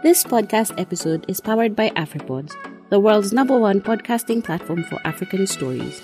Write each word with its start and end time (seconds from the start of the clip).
This 0.00 0.22
podcast 0.22 0.80
episode 0.80 1.24
is 1.28 1.40
powered 1.40 1.74
by 1.74 1.90
AfriPods, 1.90 2.54
the 2.88 3.00
world's 3.00 3.32
number 3.32 3.58
one 3.58 3.80
podcasting 3.80 4.44
platform 4.44 4.84
for 4.84 5.00
African 5.04 5.44
stories. 5.46 6.00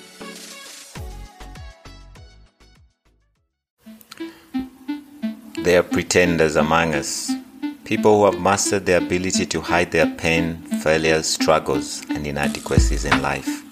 There 5.62 5.78
are 5.78 5.84
pretenders 5.84 6.56
among 6.56 6.94
us, 6.94 7.30
people 7.84 8.18
who 8.18 8.32
have 8.32 8.42
mastered 8.42 8.84
the 8.84 8.96
ability 8.96 9.46
to 9.46 9.60
hide 9.60 9.92
their 9.92 10.10
pain, 10.10 10.56
failures, 10.82 11.26
struggles, 11.26 12.02
and 12.10 12.26
inadequacies 12.26 13.04
in 13.04 13.22
life. 13.22 13.62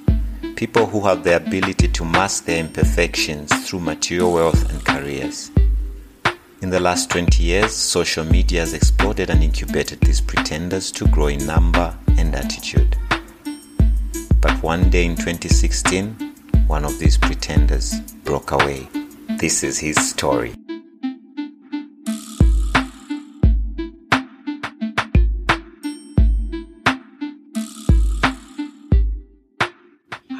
People 0.54 0.86
who 0.86 1.00
have 1.00 1.24
the 1.24 1.36
ability 1.36 1.88
to 1.88 2.04
mask 2.04 2.44
their 2.44 2.60
imperfections 2.60 3.52
through 3.68 3.80
material 3.80 4.32
wealth 4.32 4.70
and 4.70 4.84
careers. 4.84 5.51
In 6.62 6.70
the 6.70 6.78
last 6.78 7.10
20 7.10 7.42
years, 7.42 7.72
social 7.72 8.22
media 8.22 8.60
has 8.60 8.72
exploded 8.72 9.30
and 9.30 9.42
incubated 9.42 10.00
these 10.00 10.20
pretenders 10.20 10.92
to 10.92 11.08
grow 11.08 11.26
in 11.26 11.44
number 11.44 11.92
and 12.16 12.32
attitude. 12.36 12.96
But 14.40 14.62
one 14.62 14.88
day 14.88 15.06
in 15.06 15.16
2016, 15.16 16.14
one 16.68 16.84
of 16.84 17.00
these 17.00 17.18
pretenders 17.18 17.98
broke 18.22 18.52
away. 18.52 18.86
This 19.40 19.64
is 19.64 19.76
his 19.80 19.96
story. 19.96 20.54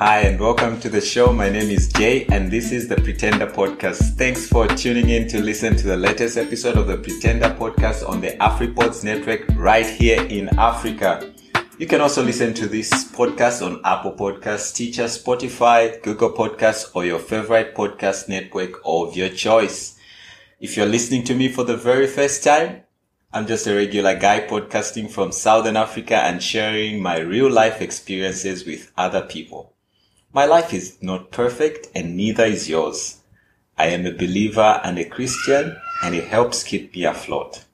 Hi, 0.05 0.23
and 0.23 0.41
welcome 0.41 0.81
to 0.81 0.89
the 0.89 1.01
show. 1.01 1.33
My 1.33 1.49
name 1.49 1.71
is 1.71 1.87
Jay, 1.87 2.27
and 2.27 2.51
this 2.51 2.73
is 2.73 2.89
the 2.89 2.97
Pretender 2.97 3.47
Podcast. 3.47 4.17
Thanks 4.17 4.49
for 4.49 4.67
tuning 4.67 5.11
in 5.11 5.29
to 5.29 5.41
listen 5.41 5.77
to 5.77 5.87
the 5.87 5.97
latest 5.97 6.37
episode 6.37 6.77
of 6.77 6.89
the 6.89 6.97
Pretender 6.97 7.51
Podcast 7.51 8.09
on 8.09 8.21
the 8.21 8.33
AfriPods 8.39 9.05
network 9.05 9.45
right 9.55 9.87
here 9.87 10.21
in 10.21 10.49
Africa. 10.59 11.33
You 11.79 11.87
can 11.87 12.01
also 12.01 12.21
listen 12.21 12.53
to 12.55 12.67
this 12.67 12.91
podcast 13.13 13.65
on 13.65 13.81
Apple 13.85 14.15
Podcasts, 14.15 14.73
Stitcher, 14.73 15.05
Spotify, 15.05 16.03
Google 16.03 16.33
Podcasts, 16.33 16.91
or 16.97 17.05
your 17.05 17.21
favorite 17.21 17.77
podcast 17.77 18.29
network 18.29 18.81
of 18.85 19.17
your 19.17 19.29
choice. 19.29 19.97
If 20.59 20.77
you're 20.77 20.87
listening 20.87 21.23
to 21.27 21.35
me 21.37 21.49
for 21.49 21.63
the 21.63 21.77
very 21.77 22.09
first 22.09 22.43
time, 22.43 22.83
I'm 23.33 23.47
just 23.47 23.69
a 23.69 23.75
regular 23.77 24.19
guy 24.19 24.41
podcasting 24.49 25.13
from 25.13 25.31
Southern 25.31 25.77
Africa 25.77 26.17
and 26.17 26.43
sharing 26.43 27.01
my 27.01 27.21
real 27.21 27.49
life 27.49 27.81
experiences 27.81 28.67
with 28.67 28.91
other 28.99 29.23
people. 29.23 29.73
My 30.35 30.47
life 30.47 30.73
is 30.73 30.97
not 31.03 31.31
perfect 31.31 31.89
and 31.95 32.17
neither 32.17 32.45
is 32.45 32.67
yours. 32.67 33.19
I 33.77 33.89
am 33.89 34.07
a 34.07 34.13
believer 34.13 34.81
and 34.83 34.99
a 34.99 35.05
Christian 35.05 35.77
and 36.03 36.15
it 36.15 36.25
helps 36.25 36.63
keep 36.63 36.95
me 36.95 37.05
afloat. 37.05 37.65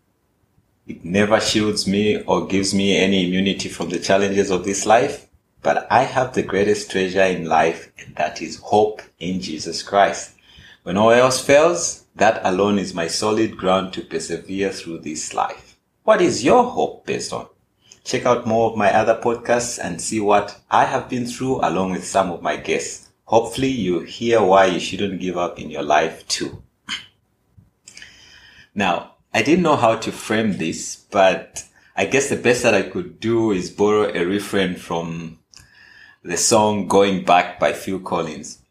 It 0.89 1.05
never 1.05 1.41
shields 1.41 1.87
me 1.87 2.21
or 2.23 2.49
gives 2.49 2.75
me 2.75 2.97
any 2.97 3.29
immunity 3.29 3.69
from 3.69 3.91
the 3.91 4.01
challenges 4.01 4.51
of 4.51 4.65
this 4.65 4.87
life, 4.87 5.29
but 5.63 5.87
I 5.89 6.03
have 6.03 6.35
the 6.35 6.43
greatest 6.43 6.91
treasure 6.91 7.23
in 7.23 7.45
life 7.45 7.93
and 7.97 8.17
that 8.17 8.43
is 8.43 8.57
hope 8.57 9.03
in 9.21 9.41
Jesus 9.41 9.85
Christ. 9.85 10.35
When 10.83 10.97
all 10.97 11.13
else 11.13 11.41
fails, 11.41 12.07
that 12.17 12.41
alone 12.43 12.81
is 12.81 12.93
my 12.93 13.07
solid 13.07 13.57
ground 13.57 13.93
to 13.93 14.03
persevere 14.03 14.73
through 14.73 14.99
this 15.01 15.33
life. 15.33 15.77
What 16.03 16.21
is 16.21 16.43
your 16.43 16.65
hope 16.65 17.07
based 17.07 17.33
on? 17.33 17.47
Check 18.09 18.25
out 18.25 18.47
more 18.47 18.71
of 18.71 18.79
my 18.79 18.91
other 18.91 19.21
podcasts 19.21 19.79
and 19.79 20.01
see 20.01 20.19
what 20.19 20.59
I 20.71 20.87
have 20.87 21.11
been 21.11 21.27
through 21.27 21.57
along 21.57 21.91
with 21.91 22.07
some 22.07 22.31
of 22.31 22.41
my 22.41 22.57
guests. 22.57 23.11
Hopefully 23.25 23.69
you 23.69 24.01
hear 24.01 24.43
why 24.43 24.65
you 24.65 24.81
shouldn't 24.81 25.21
give 25.21 25.37
up 25.37 25.59
in 25.59 25.69
your 25.69 25.83
life 25.83 26.27
too. 26.27 26.63
Now, 28.75 29.17
I 29.35 29.43
didn't 29.43 29.63
know 29.63 29.77
how 29.77 29.97
to 29.97 30.11
frame 30.11 30.57
this, 30.57 30.97
but 31.11 31.65
I 31.95 32.07
guess 32.07 32.31
the 32.31 32.37
best 32.37 32.63
that 32.63 32.73
I 32.73 32.81
could 32.81 33.21
do 33.21 33.51
is 33.51 33.71
borrow 33.71 34.11
a 34.11 34.25
refrain 34.25 34.77
from 34.77 35.41
the 36.23 36.39
song 36.39 36.89
Going 36.89 37.27
Back 37.27 37.61
by 37.61 37.75
Phil 37.75 38.01
Collins. 38.01 38.63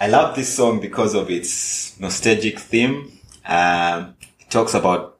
I 0.00 0.06
love 0.06 0.34
this 0.34 0.48
song 0.48 0.80
because 0.80 1.14
of 1.14 1.30
its 1.30 2.00
nostalgic 2.00 2.58
theme. 2.58 3.18
Um, 3.44 4.14
it 4.40 4.48
talks 4.48 4.72
about 4.72 5.11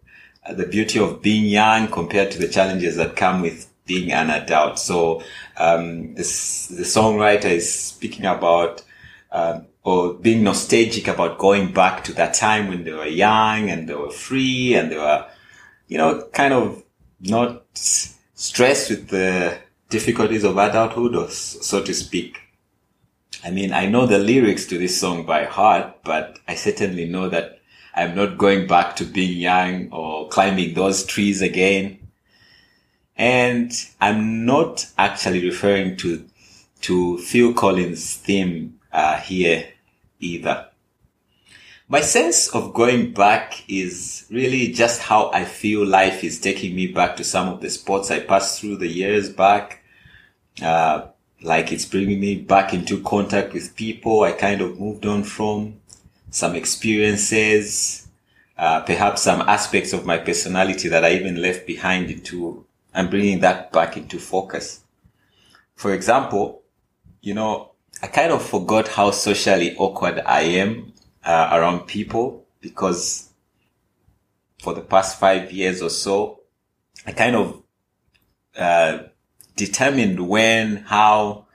the 0.56 0.66
beauty 0.66 0.98
of 0.98 1.22
being 1.22 1.44
young 1.44 1.88
compared 1.88 2.30
to 2.32 2.38
the 2.38 2.48
challenges 2.48 2.96
that 2.96 3.16
come 3.16 3.40
with 3.40 3.68
being 3.86 4.12
an 4.12 4.30
adult. 4.30 4.78
So 4.78 5.22
um, 5.56 6.14
this, 6.14 6.68
the 6.68 6.82
songwriter 6.82 7.46
is 7.46 7.72
speaking 7.72 8.26
about 8.26 8.82
um, 9.30 9.66
or 9.84 10.14
being 10.14 10.44
nostalgic 10.44 11.08
about 11.08 11.38
going 11.38 11.72
back 11.72 12.04
to 12.04 12.12
that 12.12 12.34
time 12.34 12.68
when 12.68 12.84
they 12.84 12.92
were 12.92 13.06
young 13.06 13.70
and 13.70 13.88
they 13.88 13.94
were 13.94 14.10
free 14.10 14.74
and 14.74 14.92
they 14.92 14.96
were, 14.96 15.26
you 15.88 15.98
know, 15.98 16.24
kind 16.32 16.54
of 16.54 16.82
not 17.20 17.62
stressed 17.74 18.90
with 18.90 19.08
the 19.08 19.58
difficulties 19.88 20.44
of 20.44 20.56
adulthood, 20.56 21.14
or 21.14 21.28
so 21.28 21.82
to 21.82 21.92
speak. 21.92 22.38
I 23.44 23.50
mean, 23.50 23.72
I 23.72 23.86
know 23.86 24.06
the 24.06 24.19
lyrics 24.19 24.66
to 24.66 24.78
this 24.78 25.00
song 25.00 25.26
by 25.26 25.44
heart, 25.44 26.02
but 26.04 26.38
I 26.46 26.54
certainly 26.54 27.08
know 27.08 27.28
that 27.28 27.58
I'm 27.94 28.14
not 28.14 28.38
going 28.38 28.66
back 28.66 28.97
to 28.97 29.04
being 29.04 29.38
young 29.38 29.91
or 29.92 30.28
climbing 30.28 30.75
those 30.75 31.04
trees 31.04 31.42
again. 31.42 31.98
And 33.16 33.72
I'm 34.00 34.47
not 34.47 34.86
actually 34.97 35.44
referring 35.44 35.97
to, 35.98 36.25
to 36.82 37.19
Phil 37.19 37.52
Collins' 37.52 38.16
theme 38.16 38.78
uh, 38.92 39.19
here 39.19 39.69
either. 40.20 40.69
My 41.88 42.00
sense 42.00 42.48
of 42.48 42.72
going 42.72 43.12
back 43.12 43.69
is 43.69 44.25
really 44.31 44.72
just 44.72 45.02
how 45.02 45.31
I 45.31 45.44
feel 45.44 45.84
life 45.86 46.25
is 46.25 46.41
taking 46.41 46.75
me 46.75 46.86
back 46.86 47.16
to 47.16 47.25
some 47.25 47.48
of 47.48 47.60
the 47.60 47.69
spots 47.69 48.10
I 48.10 48.20
passed 48.20 48.60
through 48.60 48.76
the 48.76 48.88
years 48.88 49.28
back. 49.28 49.84
Uh, 50.62 51.08
like 51.42 51.70
it's 51.70 51.84
bringing 51.84 52.20
me 52.20 52.36
back 52.36 52.72
into 52.72 53.02
contact 53.02 53.52
with 53.52 53.76
people 53.76 54.22
I 54.22 54.32
kind 54.32 54.60
of 54.62 54.81
moved 54.81 55.04
on 55.04 55.25
from 55.25 55.81
some 56.32 56.56
experiences, 56.56 58.09
uh, 58.56 58.81
perhaps 58.81 59.22
some 59.22 59.43
aspects 59.43 59.93
of 59.93 60.06
my 60.06 60.19
personality 60.19 60.88
that 60.88 61.04
I 61.04 61.12
even 61.12 61.41
left 61.41 61.66
behind 61.66 62.10
into, 62.10 62.65
and 62.94 63.10
bringing 63.10 63.41
that 63.41 63.70
back 63.70 63.97
into 63.97 64.19
focus. 64.19 64.81
For 65.76 65.93
example, 65.93 66.62
you 67.20 67.34
know, 67.34 67.72
I 68.03 68.06
kind 68.06 68.32
of 68.32 68.43
forgot 68.43 68.88
how 68.88 69.10
socially 69.10 69.76
awkward 69.76 70.20
I 70.25 70.41
am 70.41 70.93
uh, 71.25 71.50
around 71.53 71.87
people 71.87 72.47
because 72.60 73.28
for 74.60 74.72
the 74.72 74.81
past 74.81 75.20
five 75.20 75.53
years 75.53 75.82
or 75.82 75.91
so, 75.91 76.41
I 77.06 77.12
kind 77.12 77.37
of 77.37 77.62
uh, 78.56 78.99
determined 79.56 80.28
when, 80.28 80.78
how, 80.78 81.47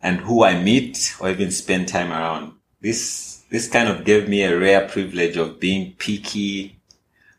and 0.00 0.20
who 0.20 0.44
I 0.44 0.62
meet 0.62 1.16
or 1.20 1.30
even 1.30 1.50
spend 1.50 1.88
time 1.88 2.12
around. 2.12 2.52
This 2.80 3.37
this 3.50 3.68
kind 3.68 3.88
of 3.88 4.04
gave 4.04 4.28
me 4.28 4.42
a 4.42 4.58
rare 4.58 4.86
privilege 4.88 5.36
of 5.36 5.58
being 5.58 5.94
picky, 5.98 6.78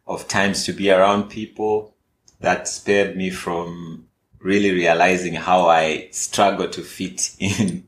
of 0.08 0.28
times 0.28 0.66
to 0.66 0.74
be 0.74 0.90
around 0.90 1.30
people 1.30 1.94
that 2.40 2.68
spared 2.68 3.16
me 3.16 3.30
from 3.30 4.08
really 4.40 4.72
realizing 4.72 5.34
how 5.34 5.68
I 5.68 6.10
struggle 6.12 6.68
to 6.70 6.82
fit 6.82 7.36
in 7.40 7.88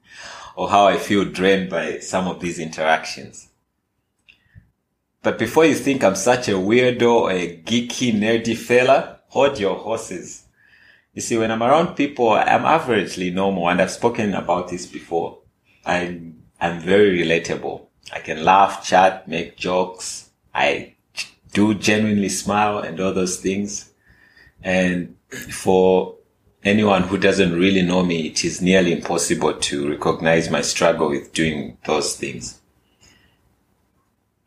or 0.56 0.70
how 0.70 0.88
I 0.88 0.98
feel 0.98 1.26
drained 1.26 1.70
by 1.70 2.00
some 2.00 2.28
of 2.28 2.40
these 2.40 2.60
interactions. 2.60 3.48
But 5.24 5.40
before 5.40 5.66
you 5.66 5.76
think 5.76 6.04
I'm 6.04 6.16
such 6.16 6.48
a 6.48 6.54
weirdo 6.54 7.12
or 7.14 7.32
a 7.32 7.58
geeky, 7.58 8.14
nerdy 8.14 8.58
fella, 8.58 9.20
hold 9.28 9.60
your 9.60 9.78
horses. 9.78 10.46
You 11.14 11.22
see, 11.22 11.38
when 11.38 11.52
I'm 11.52 11.64
around 11.64 11.96
people, 11.96 12.32
I'm 12.32 12.64
averagely 12.64 13.34
normal 13.34 13.70
and 13.70 13.82
I've 13.82 13.92
spoken 13.92 14.34
about 14.34 14.70
this 14.70 14.86
before. 14.86 15.40
I'm, 15.86 16.44
I'm 16.60 16.80
very 16.80 17.20
relatable. 17.20 17.88
I 18.14 18.20
can 18.20 18.44
laugh, 18.44 18.86
chat, 18.86 19.28
make 19.28 19.58
jokes. 19.58 20.30
I 20.54 20.96
do 21.54 21.74
genuinely 21.74 22.30
smile 22.30 22.80
and 22.80 23.00
all 23.00 23.14
those 23.14 23.38
things. 23.40 23.92
And 24.64 25.16
for 25.30 26.16
anyone 26.64 27.04
who 27.04 27.18
doesn't 27.18 27.58
really 27.58 27.82
know 27.82 28.04
me, 28.04 28.28
it 28.28 28.44
is 28.44 28.62
nearly 28.62 28.92
impossible 28.94 29.54
to 29.54 29.90
recognize 29.92 30.50
my 30.50 30.62
struggle 30.62 31.10
with 31.10 31.34
doing 31.34 31.78
those 31.86 32.16
things. 32.16 32.60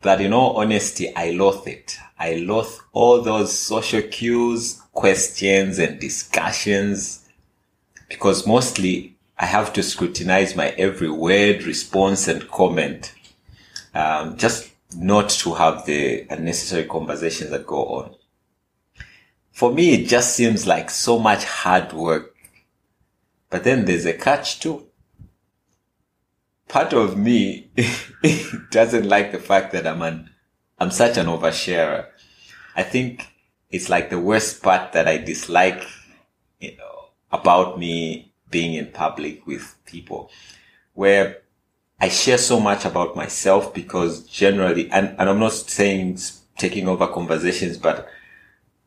But 0.01 0.21
in 0.21 0.33
all 0.33 0.57
honesty, 0.57 1.13
I 1.15 1.31
loathe 1.31 1.67
it. 1.67 1.97
I 2.19 2.35
loathe 2.35 2.77
all 2.93 3.21
those 3.21 3.57
social 3.57 4.03
cues, 4.03 4.81
questions 4.93 5.79
and 5.79 5.99
discussions 5.99 7.27
because 8.07 8.45
mostly 8.45 9.15
I 9.37 9.47
have 9.47 9.73
to 9.73 9.83
scrutinize 9.83 10.55
my 10.55 10.69
every 10.77 11.09
word, 11.09 11.63
response 11.63 12.27
and 12.27 12.47
comment 12.49 13.14
um, 13.95 14.37
just 14.37 14.69
not 14.95 15.29
to 15.29 15.53
have 15.53 15.85
the 15.85 16.27
unnecessary 16.29 16.83
conversations 16.83 17.49
that 17.49 17.65
go 17.65 17.85
on. 17.85 18.15
For 19.51 19.71
me, 19.71 19.93
it 19.93 20.07
just 20.07 20.35
seems 20.35 20.67
like 20.67 20.89
so 20.89 21.17
much 21.17 21.45
hard 21.45 21.93
work. 21.93 22.35
But 23.49 23.63
then 23.63 23.85
there's 23.85 24.05
a 24.05 24.13
catch 24.13 24.59
too. 24.59 24.85
Part 26.67 26.93
of 26.93 27.17
me 27.17 27.69
doesn't 28.71 29.07
like 29.07 29.31
the 29.31 29.39
fact 29.39 29.71
that 29.71 29.87
I'm 29.87 30.01
an, 30.01 30.29
I'm 30.77 30.91
such 30.91 31.17
an 31.17 31.27
oversharer. 31.27 32.07
I 32.75 32.83
think 32.83 33.27
it's 33.69 33.89
like 33.89 34.09
the 34.09 34.19
worst 34.19 34.61
part 34.61 34.91
that 34.91 35.07
I 35.07 35.17
dislike 35.17 35.83
you 36.59 36.75
know, 36.75 37.05
about 37.31 37.79
me 37.79 38.33
being 38.49 38.73
in 38.73 38.87
public 38.87 39.47
with 39.47 39.75
people 39.85 40.29
where 40.93 41.37
I 41.99 42.09
share 42.09 42.37
so 42.37 42.59
much 42.59 42.85
about 42.85 43.15
myself 43.15 43.73
because 43.73 44.25
generally, 44.25 44.89
and, 44.91 45.15
and 45.17 45.29
I'm 45.29 45.39
not 45.39 45.53
saying 45.53 46.19
taking 46.57 46.87
over 46.87 47.07
conversations, 47.07 47.77
but 47.77 48.07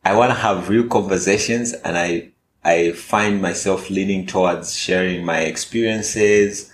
I 0.03 0.15
want 0.15 0.31
to 0.31 0.35
have 0.35 0.69
real 0.69 0.87
conversations 0.87 1.73
and 1.73 1.97
I, 1.97 2.29
I 2.63 2.91
find 2.91 3.41
myself 3.41 3.89
leaning 3.89 4.25
towards 4.25 4.75
sharing 4.75 5.25
my 5.25 5.41
experiences 5.41 6.71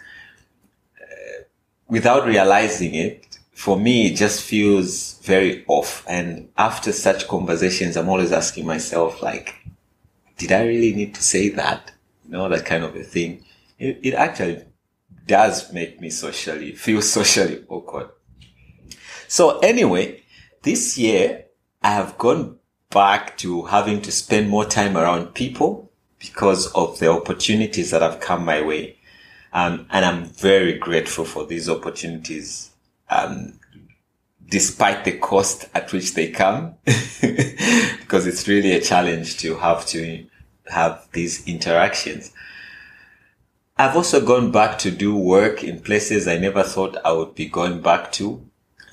uh, 1.02 1.44
without 1.88 2.26
realizing 2.26 2.96
it. 2.96 3.22
For 3.54 3.80
me, 3.80 4.08
it 4.08 4.18
just 4.18 4.42
feels 4.42 5.18
very 5.20 5.64
off. 5.68 6.04
And 6.08 6.50
after 6.58 6.92
such 6.92 7.28
conversations, 7.30 7.96
I'm 7.96 8.10
always 8.10 8.34
asking 8.34 8.66
myself, 8.66 9.22
like, 9.22 9.56
did 10.38 10.52
I 10.52 10.66
really 10.66 10.94
need 10.94 11.16
to 11.16 11.24
say 11.24 11.50
that? 11.50 11.92
You 12.26 12.32
know, 12.34 12.50
that 12.50 12.66
kind 12.66 12.84
of 12.84 12.96
a 12.96 13.04
thing. 13.04 13.46
It, 13.80 14.00
it 14.04 14.14
actually 14.14 14.66
does 15.26 15.72
make 15.74 16.00
me 16.00 16.10
socially 16.10 16.74
feel 16.74 17.02
socially 17.02 17.64
awkward. 17.68 18.10
So 19.28 19.60
anyway, 19.60 20.24
this 20.64 20.98
year 20.98 21.46
I 21.82 21.92
have 21.92 22.18
gone 22.18 22.58
back 22.90 23.38
to 23.38 23.64
having 23.64 24.02
to 24.04 24.12
spend 24.12 24.50
more 24.50 24.66
time 24.66 24.98
around 24.98 25.34
people 25.34 25.92
because 26.20 26.72
of 26.74 27.00
the 27.00 27.10
opportunities 27.12 27.92
that 27.92 28.02
have 28.02 28.20
come 28.20 28.46
my 28.46 28.62
way. 28.62 28.98
Um, 29.54 29.88
and 29.90 30.06
I'm 30.06 30.26
very 30.26 30.78
grateful 30.78 31.26
for 31.26 31.46
these 31.46 31.70
opportunities. 31.70 32.72
Um, 33.10 33.60
despite 34.48 35.06
the 35.06 35.18
cost 35.18 35.68
at 35.74 35.92
which 35.92 36.14
they 36.14 36.30
come, 36.30 36.76
because 36.86 38.28
it's 38.28 38.48
really 38.48 38.74
a 38.74 38.82
challenge 38.82 39.38
to 39.38 39.56
have 39.56 39.86
to 39.88 40.26
have 40.68 41.08
these 41.14 41.48
interactions. 41.48 42.32
I've 43.78 43.98
also 43.98 44.26
gone 44.26 44.52
back 44.52 44.78
to 44.80 44.92
do 44.92 45.18
work 45.18 45.62
in 45.62 45.82
places 45.82 46.30
I 46.30 46.38
never 46.38 46.64
thought 46.64 46.96
I 47.04 47.12
would 47.12 47.36
be 47.36 47.48
going 47.48 47.82
back 47.82 48.14
to. 48.14 48.42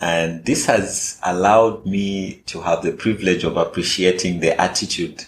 And 0.01 0.45
this 0.45 0.67
has 0.67 1.21
allowed 1.23 1.87
me 1.87 2.43
to 2.47 2.61
have 2.63 2.83
the 2.83 2.91
privilege 2.91 3.45
of 3.45 3.57
appreciating 3.57 4.41
the 4.41 4.61
attitude 4.61 5.25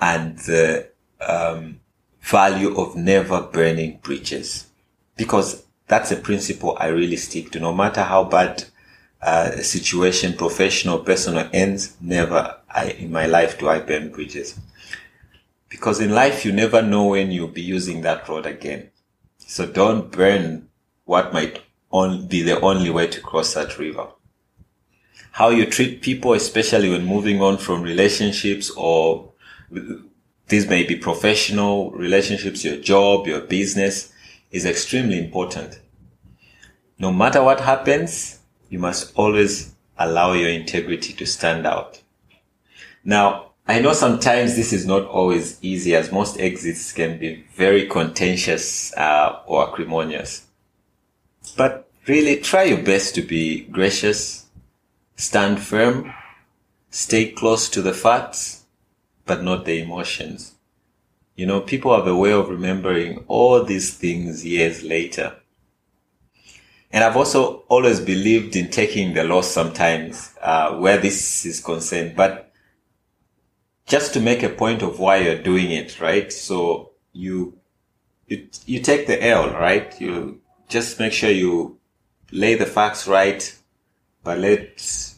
and 0.00 0.36
the 0.40 0.88
um, 1.20 1.78
value 2.20 2.76
of 2.76 2.96
never 2.96 3.42
burning 3.42 4.00
bridges. 4.02 4.66
Because 5.16 5.64
that's 5.86 6.10
a 6.10 6.16
principle 6.16 6.76
I 6.80 6.88
really 6.88 7.16
stick 7.16 7.52
to. 7.52 7.60
No 7.60 7.72
matter 7.72 8.02
how 8.02 8.24
bad 8.24 8.64
uh, 9.22 9.52
a 9.54 9.62
situation, 9.62 10.32
professional, 10.32 10.98
personal 10.98 11.48
ends, 11.52 11.96
never 12.00 12.56
I, 12.68 12.90
in 12.90 13.12
my 13.12 13.26
life 13.26 13.56
do 13.60 13.68
I 13.68 13.78
burn 13.78 14.10
bridges. 14.10 14.58
Because 15.68 16.00
in 16.00 16.10
life, 16.10 16.44
you 16.44 16.52
never 16.52 16.82
know 16.82 17.06
when 17.06 17.30
you'll 17.30 17.48
be 17.48 17.62
using 17.62 18.02
that 18.02 18.28
road 18.28 18.46
again. 18.46 18.90
So 19.38 19.66
don't 19.66 20.10
burn 20.10 20.68
what 21.04 21.32
might 21.32 21.62
on, 21.90 22.26
be 22.26 22.42
the 22.42 22.60
only 22.60 22.90
way 22.90 23.06
to 23.06 23.20
cross 23.20 23.54
that 23.54 23.78
river. 23.78 24.08
How 25.32 25.50
you 25.50 25.66
treat 25.66 26.02
people, 26.02 26.32
especially 26.32 26.90
when 26.90 27.04
moving 27.04 27.40
on 27.40 27.58
from 27.58 27.82
relationships 27.82 28.70
or 28.76 29.32
these 30.48 30.66
may 30.66 30.82
be 30.84 30.96
professional 30.96 31.90
relationships, 31.92 32.64
your 32.64 32.76
job, 32.76 33.26
your 33.26 33.42
business 33.42 34.12
is 34.50 34.64
extremely 34.64 35.18
important. 35.18 35.80
No 36.98 37.12
matter 37.12 37.42
what 37.42 37.60
happens, 37.60 38.40
you 38.70 38.78
must 38.78 39.12
always 39.14 39.74
allow 39.98 40.32
your 40.32 40.48
integrity 40.48 41.12
to 41.12 41.26
stand 41.26 41.66
out. 41.66 42.02
Now, 43.04 43.47
I 43.70 43.80
know 43.80 43.92
sometimes 43.92 44.56
this 44.56 44.72
is 44.72 44.86
not 44.86 45.04
always 45.04 45.58
easy 45.60 45.94
as 45.94 46.10
most 46.10 46.40
exits 46.40 46.90
can 46.90 47.18
be 47.18 47.44
very 47.54 47.86
contentious 47.86 48.96
uh, 48.96 49.42
or 49.46 49.68
acrimonious. 49.68 50.46
But 51.54 51.86
really 52.06 52.36
try 52.36 52.62
your 52.62 52.82
best 52.82 53.14
to 53.16 53.22
be 53.22 53.64
gracious, 53.64 54.46
stand 55.16 55.60
firm, 55.60 56.14
stay 56.88 57.30
close 57.30 57.68
to 57.68 57.82
the 57.82 57.92
facts, 57.92 58.64
but 59.26 59.42
not 59.42 59.66
the 59.66 59.82
emotions. 59.82 60.54
You 61.36 61.44
know, 61.44 61.60
people 61.60 61.94
have 61.94 62.06
a 62.06 62.16
way 62.16 62.32
of 62.32 62.48
remembering 62.48 63.22
all 63.28 63.62
these 63.62 63.92
things 63.92 64.46
years 64.46 64.82
later. 64.82 65.34
And 66.90 67.04
I've 67.04 67.18
also 67.18 67.64
always 67.68 68.00
believed 68.00 68.56
in 68.56 68.70
taking 68.70 69.12
the 69.12 69.24
loss 69.24 69.50
sometimes, 69.50 70.34
uh, 70.40 70.74
where 70.76 70.96
this 70.96 71.44
is 71.44 71.60
concerned, 71.60 72.16
but 72.16 72.47
just 73.88 74.12
to 74.12 74.20
make 74.20 74.42
a 74.42 74.50
point 74.50 74.82
of 74.82 75.00
why 75.00 75.16
you're 75.16 75.42
doing 75.42 75.70
it, 75.70 75.98
right? 75.98 76.30
So 76.30 76.90
you, 77.12 77.58
you, 78.26 78.46
you 78.66 78.80
take 78.80 79.06
the 79.06 79.24
L, 79.26 79.50
right? 79.50 79.98
You 79.98 80.40
just 80.68 81.00
make 81.00 81.14
sure 81.14 81.30
you 81.30 81.78
lay 82.30 82.54
the 82.54 82.66
facts 82.66 83.08
right, 83.08 83.58
but 84.22 84.38
let, 84.38 85.14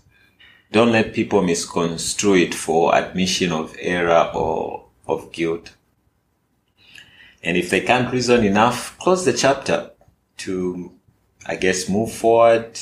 don't 0.70 0.92
let 0.92 1.12
people 1.12 1.42
misconstrue 1.42 2.36
it 2.36 2.54
for 2.54 2.94
admission 2.94 3.50
of 3.50 3.74
error 3.80 4.30
or 4.32 4.86
of 5.06 5.32
guilt. 5.32 5.74
And 7.42 7.56
if 7.56 7.70
they 7.70 7.80
can't 7.80 8.12
reason 8.12 8.44
enough, 8.44 8.96
close 8.98 9.24
the 9.24 9.32
chapter 9.32 9.90
to, 10.38 10.92
I 11.44 11.56
guess, 11.56 11.88
move 11.88 12.12
forward 12.12 12.78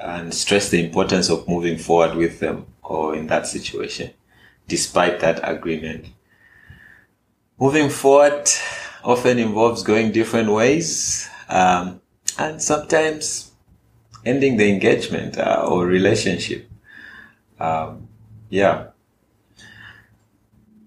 and 0.00 0.34
stress 0.34 0.70
the 0.70 0.84
importance 0.84 1.28
of 1.30 1.46
moving 1.46 1.78
forward 1.78 2.16
with 2.16 2.40
them 2.40 2.66
or 2.82 3.14
in 3.14 3.28
that 3.28 3.46
situation 3.46 4.10
despite 4.70 5.20
that 5.20 5.40
agreement. 5.42 6.06
Moving 7.58 7.90
forward 7.90 8.48
often 9.04 9.38
involves 9.38 9.82
going 9.82 10.12
different 10.12 10.50
ways 10.50 11.28
um, 11.48 12.00
and 12.38 12.62
sometimes 12.62 13.50
ending 14.24 14.56
the 14.56 14.70
engagement 14.70 15.36
uh, 15.36 15.66
or 15.68 15.84
relationship. 15.84 16.70
Um, 17.58 18.08
yeah. 18.48 18.88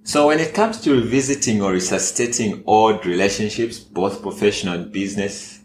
So 0.04 0.28
when 0.28 0.40
it 0.40 0.54
comes 0.54 0.82
to 0.82 0.92
revisiting 0.92 1.62
or 1.62 1.72
resuscitating 1.72 2.64
old 2.66 3.06
relationships, 3.06 3.80
both 3.80 4.22
professional 4.22 4.74
and 4.76 4.92
business, 4.92 5.60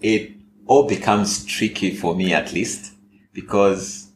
it 0.00 0.32
all 0.66 0.86
becomes 0.86 1.44
tricky 1.44 1.94
for 1.94 2.14
me 2.14 2.32
at 2.32 2.52
least 2.52 2.94
because 3.32 4.10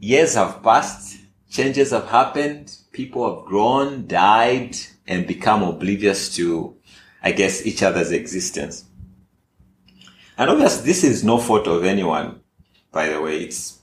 years 0.00 0.34
have 0.34 0.62
passed 0.62 1.09
changes 1.50 1.90
have 1.90 2.08
happened. 2.08 2.74
People 2.92 3.34
have 3.34 3.44
grown, 3.44 4.06
died, 4.06 4.76
and 5.06 5.26
become 5.26 5.62
oblivious 5.62 6.34
to, 6.36 6.76
I 7.22 7.32
guess, 7.32 7.66
each 7.66 7.82
other's 7.82 8.12
existence. 8.12 8.84
And 10.38 10.48
obviously, 10.48 10.86
this 10.86 11.04
is 11.04 11.22
no 11.22 11.36
fault 11.36 11.66
of 11.66 11.84
anyone, 11.84 12.40
by 12.92 13.08
the 13.08 13.20
way. 13.20 13.42
It's, 13.42 13.80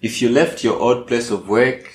if 0.00 0.22
you 0.22 0.30
left 0.30 0.64
your 0.64 0.78
old 0.78 1.06
place 1.06 1.30
of 1.30 1.48
work 1.48 1.92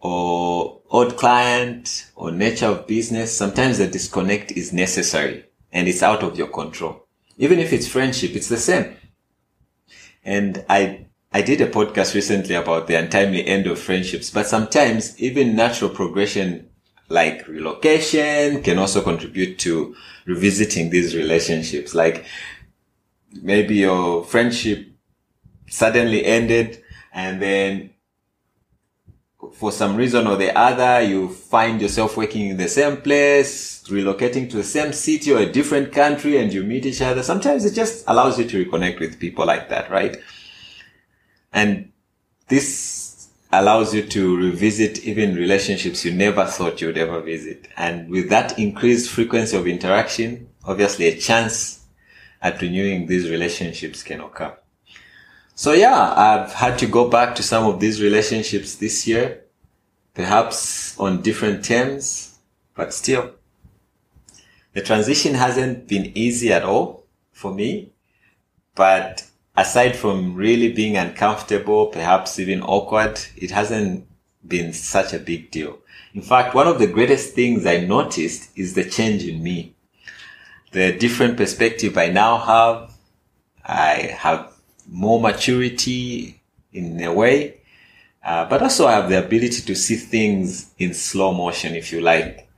or 0.00 0.80
old 0.88 1.16
client 1.16 2.10
or 2.14 2.30
nature 2.30 2.66
of 2.66 2.86
business, 2.86 3.36
sometimes 3.36 3.78
the 3.78 3.88
disconnect 3.88 4.52
is 4.52 4.72
necessary 4.72 5.44
and 5.72 5.88
it's 5.88 6.02
out 6.02 6.22
of 6.22 6.38
your 6.38 6.48
control. 6.48 7.06
Even 7.36 7.58
if 7.58 7.72
it's 7.72 7.88
friendship, 7.88 8.36
it's 8.36 8.48
the 8.48 8.56
same. 8.56 8.96
And 10.24 10.64
I 10.68 11.06
I 11.34 11.40
did 11.40 11.62
a 11.62 11.66
podcast 11.66 12.14
recently 12.14 12.54
about 12.54 12.86
the 12.86 12.94
untimely 12.94 13.46
end 13.46 13.66
of 13.66 13.78
friendships, 13.78 14.30
but 14.30 14.46
sometimes 14.46 15.18
even 15.18 15.56
natural 15.56 15.88
progression 15.88 16.68
like 17.08 17.48
relocation 17.48 18.62
can 18.62 18.78
also 18.78 19.00
contribute 19.02 19.58
to 19.60 19.94
revisiting 20.26 20.90
these 20.90 21.16
relationships. 21.16 21.94
Like 21.94 22.26
maybe 23.40 23.76
your 23.76 24.24
friendship 24.24 24.88
suddenly 25.68 26.24
ended 26.24 26.82
and 27.14 27.40
then 27.40 27.90
for 29.54 29.72
some 29.72 29.96
reason 29.96 30.26
or 30.26 30.36
the 30.36 30.56
other, 30.56 31.00
you 31.00 31.28
find 31.28 31.80
yourself 31.80 32.16
working 32.16 32.48
in 32.48 32.56
the 32.58 32.68
same 32.68 32.98
place, 32.98 33.82
relocating 33.88 34.48
to 34.50 34.56
the 34.58 34.64
same 34.64 34.92
city 34.92 35.32
or 35.32 35.38
a 35.38 35.50
different 35.50 35.92
country 35.92 36.36
and 36.36 36.52
you 36.52 36.62
meet 36.62 36.86
each 36.86 37.02
other. 37.02 37.22
Sometimes 37.22 37.64
it 37.64 37.74
just 37.74 38.04
allows 38.06 38.38
you 38.38 38.44
to 38.48 38.64
reconnect 38.64 39.00
with 39.00 39.18
people 39.18 39.46
like 39.46 39.68
that, 39.70 39.90
right? 39.90 40.16
And 41.52 41.92
this 42.48 43.28
allows 43.52 43.94
you 43.94 44.06
to 44.06 44.36
revisit 44.36 45.04
even 45.04 45.34
relationships 45.34 46.04
you 46.04 46.12
never 46.12 46.46
thought 46.46 46.80
you 46.80 46.86
would 46.86 46.98
ever 46.98 47.20
visit. 47.20 47.68
And 47.76 48.08
with 48.08 48.30
that 48.30 48.58
increased 48.58 49.10
frequency 49.10 49.56
of 49.56 49.66
interaction, 49.66 50.48
obviously 50.64 51.06
a 51.06 51.18
chance 51.18 51.84
at 52.40 52.60
renewing 52.60 53.06
these 53.06 53.30
relationships 53.30 54.02
can 54.02 54.20
occur. 54.20 54.56
So 55.54 55.72
yeah, 55.72 56.14
I've 56.16 56.52
had 56.52 56.78
to 56.78 56.86
go 56.86 57.08
back 57.08 57.34
to 57.36 57.42
some 57.42 57.64
of 57.66 57.78
these 57.78 58.02
relationships 58.02 58.76
this 58.76 59.06
year, 59.06 59.44
perhaps 60.14 60.98
on 60.98 61.20
different 61.20 61.64
terms, 61.64 62.38
but 62.74 62.94
still. 62.94 63.32
The 64.72 64.80
transition 64.80 65.34
hasn't 65.34 65.86
been 65.86 66.16
easy 66.16 66.52
at 66.52 66.64
all 66.64 67.04
for 67.32 67.52
me, 67.52 67.92
but 68.74 69.26
aside 69.56 69.96
from 69.96 70.34
really 70.34 70.72
being 70.72 70.96
uncomfortable, 70.96 71.86
perhaps 71.86 72.38
even 72.38 72.62
awkward, 72.62 73.20
it 73.36 73.50
hasn't 73.50 74.06
been 74.46 74.72
such 74.72 75.12
a 75.12 75.18
big 75.18 75.50
deal. 75.50 75.78
In 76.14 76.22
fact, 76.22 76.54
one 76.54 76.66
of 76.66 76.78
the 76.78 76.86
greatest 76.86 77.34
things 77.34 77.64
I 77.66 77.78
noticed 77.78 78.50
is 78.56 78.74
the 78.74 78.88
change 78.88 79.24
in 79.24 79.42
me. 79.42 79.74
The 80.72 80.92
different 80.92 81.36
perspective 81.36 81.96
I 81.96 82.08
now 82.08 82.38
have. 82.38 82.92
I 83.64 84.16
have 84.18 84.52
more 84.88 85.20
maturity 85.20 86.42
in 86.72 87.00
a 87.02 87.12
way, 87.12 87.60
uh, 88.24 88.46
but 88.46 88.62
also 88.62 88.86
I 88.86 88.92
have 88.92 89.08
the 89.08 89.24
ability 89.24 89.62
to 89.62 89.74
see 89.74 89.96
things 89.96 90.72
in 90.78 90.94
slow 90.94 91.32
motion, 91.32 91.74
if 91.74 91.92
you 91.92 92.00
like. 92.00 92.48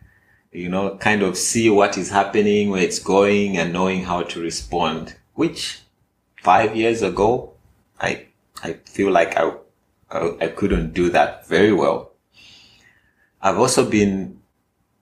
You 0.51 0.69
know, 0.69 0.97
kind 0.97 1.23
of 1.23 1.37
see 1.37 1.69
what 1.69 1.99
is 1.99 2.11
happening, 2.11 2.71
where 2.71 2.83
it's 2.83 3.01
going, 3.01 3.59
and 3.59 3.73
knowing 3.73 4.05
how 4.05 4.23
to 4.23 4.41
respond. 4.41 5.17
Which 5.35 5.81
five 6.45 6.77
years 6.77 7.03
ago, 7.03 7.55
I 8.01 8.27
I 8.63 8.75
feel 8.85 9.11
like 9.11 9.37
I 9.37 9.53
I, 10.11 10.37
I 10.41 10.49
couldn't 10.49 10.93
do 10.93 11.11
that 11.11 11.49
very 11.49 11.73
well. 11.73 12.13
I've 13.43 13.59
also 13.59 13.89
been 13.89 14.41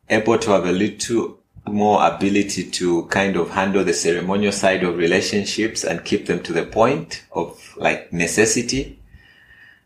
able 0.09 0.39
to 0.39 0.51
have 0.53 0.65
a 0.65 0.73
little 0.73 1.39
more 1.67 2.05
ability 2.07 2.71
to 2.71 3.07
kind 3.07 3.37
of 3.37 3.51
handle 3.51 3.85
the 3.85 3.95
ceremonial 3.95 4.53
side 4.53 4.83
of 4.83 4.97
relationships 4.97 5.85
and 5.85 6.05
keep 6.05 6.27
them 6.27 6.43
to 6.43 6.53
the 6.53 6.65
point 6.65 7.25
of 7.33 7.75
like 7.77 8.13
necessity. 8.13 8.99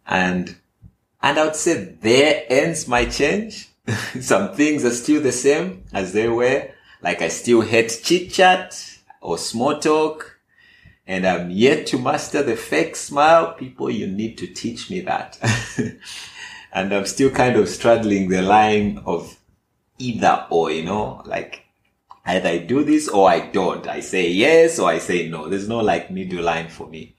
And, 0.07 0.57
and 1.23 1.39
I 1.39 1.45
would 1.45 1.57
say 1.57 1.97
there 2.01 2.45
ends 2.49 2.89
my 2.89 3.05
change. 3.05 3.69
Some 4.21 4.55
things 4.55 4.85
are 4.85 4.91
still 4.91 5.21
the 5.21 5.33
same 5.33 5.85
as 5.93 6.13
they 6.13 6.29
were. 6.29 6.71
Like 7.03 7.21
I 7.21 7.29
still 7.29 7.61
hate 7.61 8.01
chit 8.03 8.31
chat 8.33 8.99
or 9.21 9.37
small 9.37 9.79
talk 9.79 10.36
and 11.07 11.27
I'm 11.27 11.51
yet 11.51 11.87
to 11.89 11.99
master 11.99 12.43
the 12.43 12.57
fake 12.57 12.97
smile. 12.97 13.55
People, 13.55 13.91
you 13.91 14.07
need 14.07 14.37
to 14.39 14.47
teach 14.47 14.91
me 14.91 15.01
that. 15.03 15.39
and 16.73 16.93
I'm 16.93 17.07
still 17.07 17.31
kind 17.31 17.57
of 17.57 17.69
straddling 17.69 18.29
the 18.29 18.43
line 18.43 19.03
of 19.07 19.39
either 19.99 20.47
or, 20.51 20.71
you 20.73 20.85
know, 20.85 21.23
like 21.25 21.65
either 22.25 22.49
I 22.49 22.59
do 22.59 22.83
this 22.83 23.09
or 23.09 23.31
I 23.31 23.41
don't. 23.41 23.87
I 23.87 24.01
say 24.01 24.29
yes 24.31 24.81
or 24.81 24.89
I 24.91 24.99
say 24.99 25.29
no. 25.29 25.49
There's 25.49 25.69
no 25.69 25.79
like 25.79 26.11
middle 26.11 26.43
line 26.43 26.69
for 26.69 26.89
me. 26.89 27.15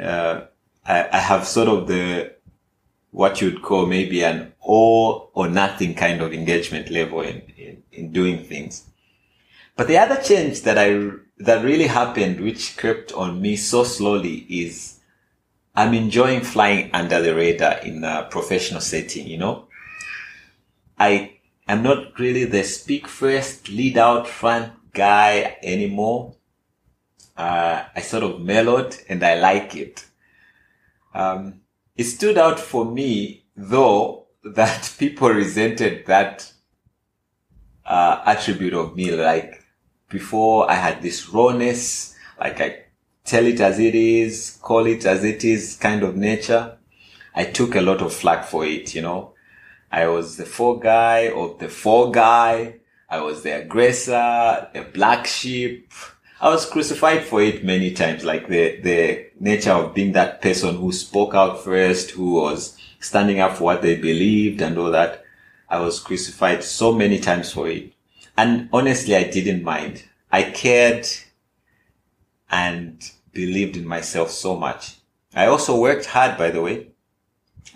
Uh, 0.00 0.42
I, 0.86 1.08
I 1.12 1.18
have 1.18 1.46
sort 1.46 1.68
of 1.68 1.86
the, 1.86 2.34
what 3.10 3.42
you'd 3.42 3.62
call 3.62 3.84
maybe 3.86 4.24
an 4.24 4.54
all 4.60 5.30
or 5.34 5.48
nothing 5.48 5.94
kind 5.94 6.22
of 6.22 6.32
engagement 6.32 6.90
level 6.90 7.20
in, 7.20 7.42
in, 7.58 7.82
in 7.92 8.10
doing 8.12 8.42
things. 8.42 8.84
But 9.76 9.88
the 9.88 9.98
other 9.98 10.22
change 10.22 10.62
that 10.62 10.78
I, 10.78 11.10
that 11.38 11.64
really 11.64 11.88
happened, 11.88 12.40
which 12.40 12.76
crept 12.76 13.12
on 13.12 13.42
me 13.42 13.56
so 13.56 13.84
slowly 13.84 14.46
is 14.48 15.00
I'm 15.74 15.94
enjoying 15.94 16.42
flying 16.42 16.90
under 16.92 17.20
the 17.20 17.34
radar 17.34 17.78
in 17.78 18.04
a 18.04 18.28
professional 18.30 18.80
setting, 18.80 19.26
you 19.26 19.38
know? 19.38 19.66
I 20.98 21.38
am 21.66 21.82
not 21.82 22.18
really 22.20 22.44
the 22.44 22.62
speak 22.62 23.08
first, 23.08 23.68
lead 23.68 23.98
out 23.98 24.28
front 24.28 24.72
guy 24.92 25.56
anymore. 25.62 26.36
Uh, 27.36 27.82
I 27.94 28.00
sort 28.00 28.22
of 28.22 28.40
mellowed 28.40 28.96
and 29.08 29.24
I 29.24 29.34
like 29.34 29.74
it. 29.74 30.06
Um, 31.12 31.62
it 31.96 32.04
stood 32.04 32.38
out 32.38 32.60
for 32.60 32.84
me 32.84 33.44
though 33.56 34.26
that 34.44 34.94
people 34.98 35.30
resented 35.30 36.06
that 36.06 36.52
uh, 37.84 38.22
attribute 38.24 38.74
of 38.74 38.94
me. 38.94 39.10
Like 39.10 39.63
before 40.14 40.70
I 40.70 40.74
had 40.74 41.02
this 41.02 41.28
rawness, 41.28 42.14
like 42.38 42.60
I 42.60 42.84
tell 43.24 43.44
it 43.44 43.60
as 43.60 43.80
it 43.80 43.96
is, 43.96 44.58
call 44.62 44.86
it 44.86 45.04
as 45.04 45.24
it 45.24 45.42
is 45.44 45.76
kind 45.76 46.04
of 46.04 46.16
nature. 46.16 46.78
I 47.34 47.44
took 47.46 47.74
a 47.74 47.80
lot 47.80 48.00
of 48.00 48.14
flack 48.14 48.44
for 48.44 48.64
it, 48.64 48.94
you 48.94 49.02
know. 49.02 49.34
I 49.90 50.06
was 50.06 50.36
the 50.36 50.46
four 50.46 50.78
guy 50.78 51.30
or 51.30 51.56
the 51.58 51.68
four 51.68 52.12
guy. 52.12 52.76
I 53.10 53.20
was 53.22 53.42
the 53.42 53.60
aggressor, 53.62 54.68
the 54.72 54.82
black 54.94 55.26
sheep. 55.26 55.92
I 56.40 56.48
was 56.48 56.64
crucified 56.64 57.24
for 57.24 57.42
it 57.42 57.64
many 57.64 57.90
times, 57.90 58.24
like 58.24 58.46
the, 58.48 58.80
the 58.82 59.26
nature 59.40 59.72
of 59.72 59.94
being 59.94 60.12
that 60.12 60.40
person 60.42 60.76
who 60.76 60.92
spoke 60.92 61.34
out 61.34 61.64
first, 61.64 62.12
who 62.12 62.34
was 62.34 62.78
standing 63.00 63.40
up 63.40 63.56
for 63.56 63.64
what 63.64 63.82
they 63.82 63.96
believed 63.96 64.62
and 64.62 64.78
all 64.78 64.92
that. 64.92 65.24
I 65.68 65.80
was 65.80 65.98
crucified 65.98 66.62
so 66.62 66.92
many 66.92 67.18
times 67.18 67.50
for 67.52 67.68
it. 67.68 67.93
And 68.36 68.68
honestly, 68.72 69.14
I 69.14 69.24
didn't 69.24 69.62
mind. 69.62 70.04
I 70.30 70.42
cared 70.42 71.06
and 72.50 73.10
believed 73.32 73.76
in 73.76 73.86
myself 73.86 74.30
so 74.30 74.56
much. 74.56 74.96
I 75.34 75.46
also 75.46 75.78
worked 75.78 76.06
hard, 76.06 76.36
by 76.36 76.50
the 76.50 76.62
way. 76.62 76.88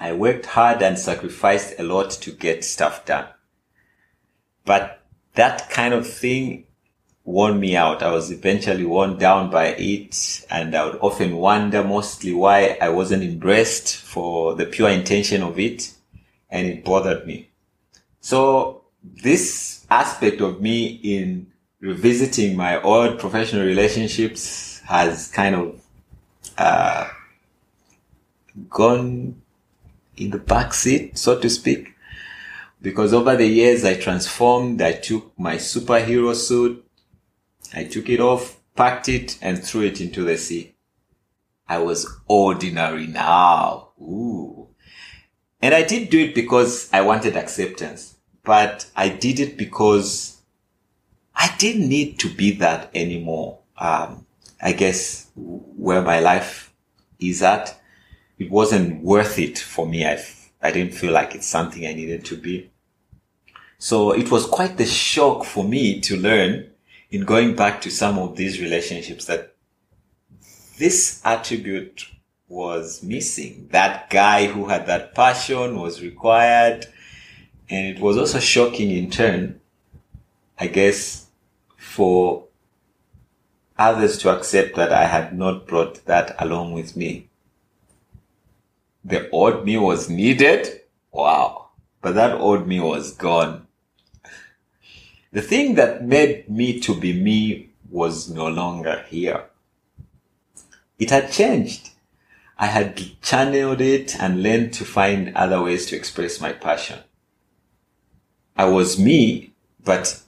I 0.01 0.13
worked 0.13 0.47
hard 0.47 0.83
and 0.83 0.99
sacrificed 0.99 1.79
a 1.79 1.83
lot 1.83 2.11
to 2.11 2.31
get 2.31 2.65
stuff 2.65 3.05
done. 3.05 3.27
But 4.65 5.03
that 5.35 5.71
kind 5.71 5.95
of 5.95 6.09
thing 6.09 6.67
wore 7.25 7.53
me 7.53 7.77
out. 7.77 8.03
I 8.03 8.11
was 8.11 8.31
eventually 8.31 8.85
worn 8.85 9.19
down 9.19 9.51
by 9.51 9.75
it 9.79 10.47
and 10.51 10.75
I 10.75 10.87
would 10.87 10.99
often 11.01 11.37
wonder 11.37 11.85
mostly 11.85 12.33
why 12.33 12.79
I 12.81 12.89
wasn't 12.89 13.23
embraced 13.23 13.97
for 13.97 14.55
the 14.55 14.67
pure 14.67 14.89
intention 14.89 15.43
of 15.43 15.59
it 15.59 15.93
and 16.51 16.67
it 16.67 16.85
bothered 16.85 17.27
me. 17.27 17.51
So 18.21 18.85
this 19.03 19.78
aspect 19.91 20.41
of 20.41 20.61
me 20.61 20.87
in 20.87 21.47
revisiting 21.81 22.57
my 22.57 22.81
old 22.83 23.19
professional 23.19 23.65
relationships 23.65 24.81
has 24.87 25.29
kind 25.29 25.55
of 25.55 25.81
uh, 26.57 27.09
gone 28.69 29.41
in 30.17 30.31
the 30.31 30.39
back 30.39 30.75
seat, 30.75 31.17
so 31.17 31.39
to 31.39 31.49
speak. 31.49 31.95
Because 32.81 33.13
over 33.13 33.37
the 33.37 33.47
years 33.47 33.85
I 33.85 33.95
transformed, 33.95 34.81
I 34.83 34.93
took 34.93 35.39
my 35.39 35.57
superhero 35.57 36.35
suit, 36.35 36.85
I 37.75 37.85
took 37.85 38.09
it 38.09 38.21
off, 38.21 38.59
packed 38.77 39.09
it, 39.09 39.39
and 39.43 39.63
threw 39.63 39.83
it 39.83 40.01
into 40.01 40.25
the 40.25 40.37
sea. 40.37 40.75
I 41.69 41.79
was 41.79 42.09
ordinary 42.27 43.07
now. 43.07 43.91
Ooh. 44.01 44.69
And 45.61 45.75
I 45.75 45.83
did 45.83 46.09
do 46.09 46.21
it 46.21 46.35
because 46.35 46.89
I 46.93 47.01
wanted 47.03 47.37
acceptance, 47.37 48.17
but 48.49 48.91
I 48.97 49.11
did 49.11 49.41
it 49.41 49.59
because 49.59 50.39
I 51.35 51.55
didn't 51.59 51.87
need 51.87 52.19
to 52.21 52.35
be 52.35 52.53
that 52.53 52.91
anymore. 52.95 53.59
Um, 53.77 54.25
I 54.61 54.73
guess 54.73 55.29
where 55.37 56.01
my 56.01 56.21
life 56.21 56.73
is 57.21 57.43
at, 57.43 57.79
it 58.39 58.51
wasn't 58.51 59.05
worth 59.05 59.39
it 59.39 59.59
for 59.59 59.87
me. 59.87 60.07
I, 60.07 60.25
I 60.63 60.71
didn't 60.71 60.95
feel 60.95 61.13
like 61.13 61.35
it's 61.35 61.47
something 61.47 61.87
I 61.87 61.93
needed 61.93 62.25
to 62.25 62.39
be. 62.39 62.71
So 63.77 64.13
it 64.13 64.31
was 64.31 64.47
quite 64.47 64.79
the 64.79 64.87
shock 64.87 65.45
for 65.45 65.63
me 65.63 66.01
to 66.01 66.17
learn 66.17 66.71
in 67.11 67.27
going 67.27 67.55
back 67.55 67.83
to 67.83 67.91
some 67.91 68.19
of 68.19 68.35
these 68.35 68.63
relationships 68.63 69.27
that 69.27 69.55
this 70.79 71.21
attribute 71.23 72.07
was 72.49 73.03
missing. 73.03 73.69
That 73.73 74.09
guy 74.09 74.47
who 74.47 74.69
had 74.69 74.87
that 74.87 75.15
passion 75.15 75.79
was 75.79 76.01
required. 76.01 76.87
And 77.71 77.87
it 77.87 78.01
was 78.01 78.17
also 78.17 78.39
shocking 78.39 78.91
in 78.91 79.11
turn, 79.11 79.61
I 80.59 80.69
guess, 80.69 81.27
for 81.77 82.45
others 83.79 84.19
to 84.19 84.31
accept 84.31 84.75
that 84.77 84.93
I 84.93 85.05
had 85.07 85.37
not 85.37 85.67
brought 85.67 86.05
that 86.07 86.35
along 86.39 86.73
with 86.73 86.97
me. 86.97 87.29
The 89.05 89.29
old 89.31 89.65
me 89.65 89.77
was 89.77 90.09
needed. 90.09 90.81
Wow. 91.13 91.69
But 92.01 92.15
that 92.15 92.35
old 92.39 92.67
me 92.67 92.81
was 92.81 93.13
gone. 93.13 93.67
The 95.33 95.43
thing 95.43 95.75
that 95.75 96.05
made 96.05 96.49
me 96.49 96.81
to 96.81 96.99
be 96.99 97.13
me 97.13 97.69
was 97.91 98.31
no 98.31 98.49
longer 98.49 99.05
here. 99.09 99.45
It 100.99 101.11
had 101.11 101.31
changed. 101.31 101.91
I 102.59 102.67
had 102.67 103.21
channeled 103.23 103.81
it 103.81 104.17
and 104.21 104.43
learned 104.43 104.73
to 104.75 104.85
find 104.85 105.37
other 105.37 105.63
ways 105.63 105.87
to 105.87 105.97
express 105.97 106.41
my 106.41 106.53
passion. 106.53 106.99
I 108.59 108.65
was 108.65 108.99
me, 108.99 109.53
but 109.85 110.21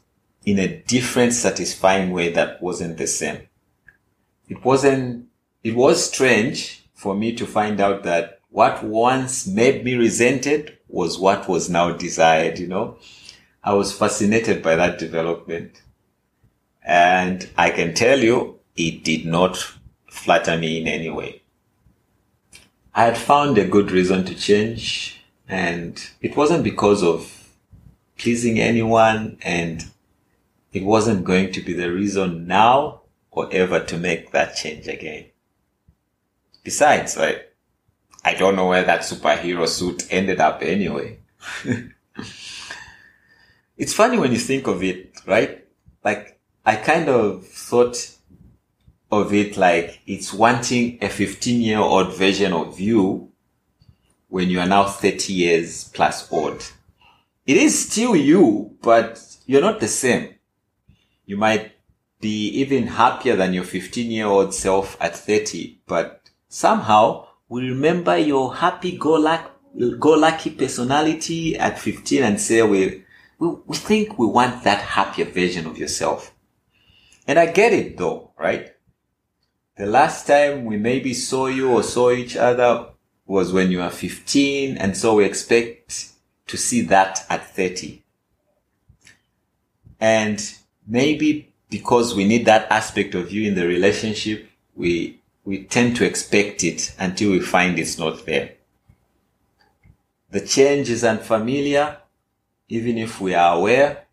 in 0.47 0.61
a 0.61 0.69
different 0.69 1.33
satisfying 1.33 2.13
way 2.13 2.33
that 2.33 2.63
wasn't 2.63 2.97
the 2.97 3.09
same. 3.09 3.49
It 4.49 4.65
wasn't, 4.65 5.27
it 5.65 5.75
was 5.75 6.09
strange 6.11 6.85
for 6.95 7.17
me 7.17 7.35
to 7.35 7.45
find 7.45 7.81
out 7.81 8.05
that 8.05 8.41
what 8.51 8.85
once 8.85 9.49
made 9.49 9.85
me 9.85 9.97
resented 9.97 10.79
was 10.89 11.19
what 11.19 11.49
was 11.49 11.69
now 11.69 11.91
desired, 11.91 12.61
you 12.61 12.69
know? 12.69 12.99
I 13.65 13.75
was 13.75 13.93
fascinated 13.93 14.63
by 14.63 14.77
that 14.77 14.99
development. 14.99 15.83
And 16.83 17.49
I 17.59 17.71
can 17.71 17.95
tell 17.95 18.21
you, 18.21 18.61
it 18.77 19.03
did 19.03 19.27
not 19.27 19.57
flatter 20.09 20.57
me 20.57 20.81
in 20.81 20.87
any 20.87 21.11
way. 21.11 21.43
I 22.95 23.05
had 23.07 23.19
found 23.19 23.59
a 23.59 23.67
good 23.67 23.91
reason 23.91 24.25
to 24.25 24.35
change 24.35 25.21
and 25.49 26.01
it 26.21 26.37
wasn't 26.37 26.65
because 26.65 27.03
of 27.03 27.40
pleasing 28.21 28.61
anyone 28.61 29.39
and 29.41 29.91
it 30.73 30.85
wasn't 30.85 31.25
going 31.25 31.51
to 31.53 31.61
be 31.63 31.73
the 31.73 31.91
reason 31.91 32.47
now 32.47 33.01
or 33.31 33.49
ever 33.51 33.81
to 33.81 33.97
make 33.97 34.31
that 34.33 34.55
change 34.55 34.87
again. 34.87 35.25
Besides, 36.63 37.17
right, 37.17 37.41
I 38.25 38.35
don't 38.35 38.57
know 38.57 38.69
where 38.69 38.85
that 38.85 39.01
superhero 39.01 39.67
suit 39.67 40.07
ended 40.11 40.39
up 40.39 40.63
anyway. 40.63 41.19
it's 43.79 43.95
funny 43.95 44.19
when 44.19 44.33
you 44.33 44.39
think 44.39 44.67
of 44.67 44.83
it, 44.83 45.15
right? 45.27 45.67
Like, 46.05 46.39
I 46.67 46.77
kind 46.77 47.09
of 47.09 47.47
thought 47.47 48.17
of 49.11 49.33
it 49.33 49.57
like 49.57 50.01
it's 50.07 50.33
wanting 50.33 50.99
a 51.03 51.09
15 51.09 51.63
year 51.63 51.79
old 51.79 52.15
version 52.15 52.53
of 52.53 52.79
you 52.79 53.33
when 54.29 54.51
you 54.51 54.61
are 54.61 54.67
now 54.67 54.85
30 54.85 55.33
years 55.33 55.85
plus 55.95 56.31
old. 56.31 56.71
It 57.51 57.57
is 57.57 57.91
still 57.91 58.15
you, 58.15 58.77
but 58.81 59.21
you're 59.45 59.61
not 59.61 59.81
the 59.81 59.89
same. 59.89 60.37
You 61.27 61.37
might 61.37 61.73
be 62.21 62.47
even 62.51 62.87
happier 62.87 63.35
than 63.35 63.53
your 63.53 63.65
15 63.65 64.09
year 64.09 64.27
old 64.27 64.55
self 64.55 64.97
at 65.01 65.17
30, 65.17 65.81
but 65.85 66.31
somehow 66.47 67.27
we 67.49 67.69
remember 67.69 68.17
your 68.17 68.55
happy 68.55 68.97
go 68.97 69.15
lucky 69.17 70.51
personality 70.51 71.59
at 71.59 71.77
15 71.77 72.23
and 72.23 72.41
say 72.41 72.63
we, 72.63 73.03
we, 73.41 73.49
we 73.67 73.77
think 73.77 74.17
we 74.17 74.29
want 74.29 74.63
that 74.63 74.83
happier 74.83 75.25
version 75.25 75.67
of 75.67 75.77
yourself. 75.77 76.33
And 77.27 77.37
I 77.37 77.47
get 77.47 77.73
it 77.73 77.97
though, 77.97 78.31
right? 78.39 78.77
The 79.77 79.87
last 79.87 80.25
time 80.25 80.67
we 80.67 80.77
maybe 80.77 81.15
saw 81.15 81.49
you 81.49 81.73
or 81.73 81.83
saw 81.83 82.13
each 82.13 82.37
other 82.37 82.91
was 83.27 83.53
when 83.53 83.73
you 83.73 83.79
were 83.79 83.91
15. 83.91 84.77
And 84.77 84.97
so 84.97 85.17
we 85.17 85.25
expect 85.25 86.11
to 86.51 86.57
see 86.57 86.81
that 86.83 87.25
at 87.31 87.55
30. 87.55 88.03
And 90.01 90.43
maybe 90.87 91.53
because 91.71 92.15
we 92.15 92.25
need 92.25 92.47
that 92.47 92.71
aspect 92.73 93.15
of 93.15 93.31
you 93.31 93.47
in 93.47 93.55
the 93.55 93.67
relationship, 93.67 94.49
we, 94.75 95.21
we 95.45 95.63
tend 95.65 95.97
to 95.97 96.05
expect 96.05 96.65
it 96.65 96.93
until 96.99 97.31
we 97.31 97.41
find 97.41 97.79
it's 97.79 97.99
not 97.99 98.27
there. 98.27 98.55
The 100.31 100.41
change 100.41 100.91
is 100.91 101.05
unfamiliar, 101.05 101.99
even 102.69 102.99
if 102.99 103.21
we 103.21 103.35
are 103.35 103.57
aware. 103.57 104.07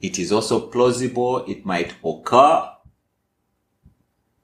It 0.00 0.18
is 0.18 0.32
also 0.32 0.60
plausible. 0.68 1.44
It 1.46 1.64
might 1.64 1.94
occur. 2.04 2.70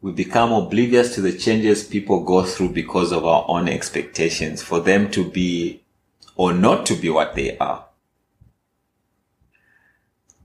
We 0.00 0.12
become 0.12 0.52
oblivious 0.52 1.14
to 1.14 1.20
the 1.20 1.32
changes 1.36 1.84
people 1.84 2.24
go 2.24 2.44
through 2.44 2.70
because 2.70 3.12
of 3.12 3.24
our 3.24 3.44
own 3.48 3.68
expectations 3.68 4.62
for 4.62 4.80
them 4.80 5.10
to 5.12 5.28
be 5.28 5.81
or 6.36 6.52
not 6.52 6.86
to 6.86 6.94
be 6.94 7.10
what 7.10 7.34
they 7.34 7.56
are. 7.58 7.86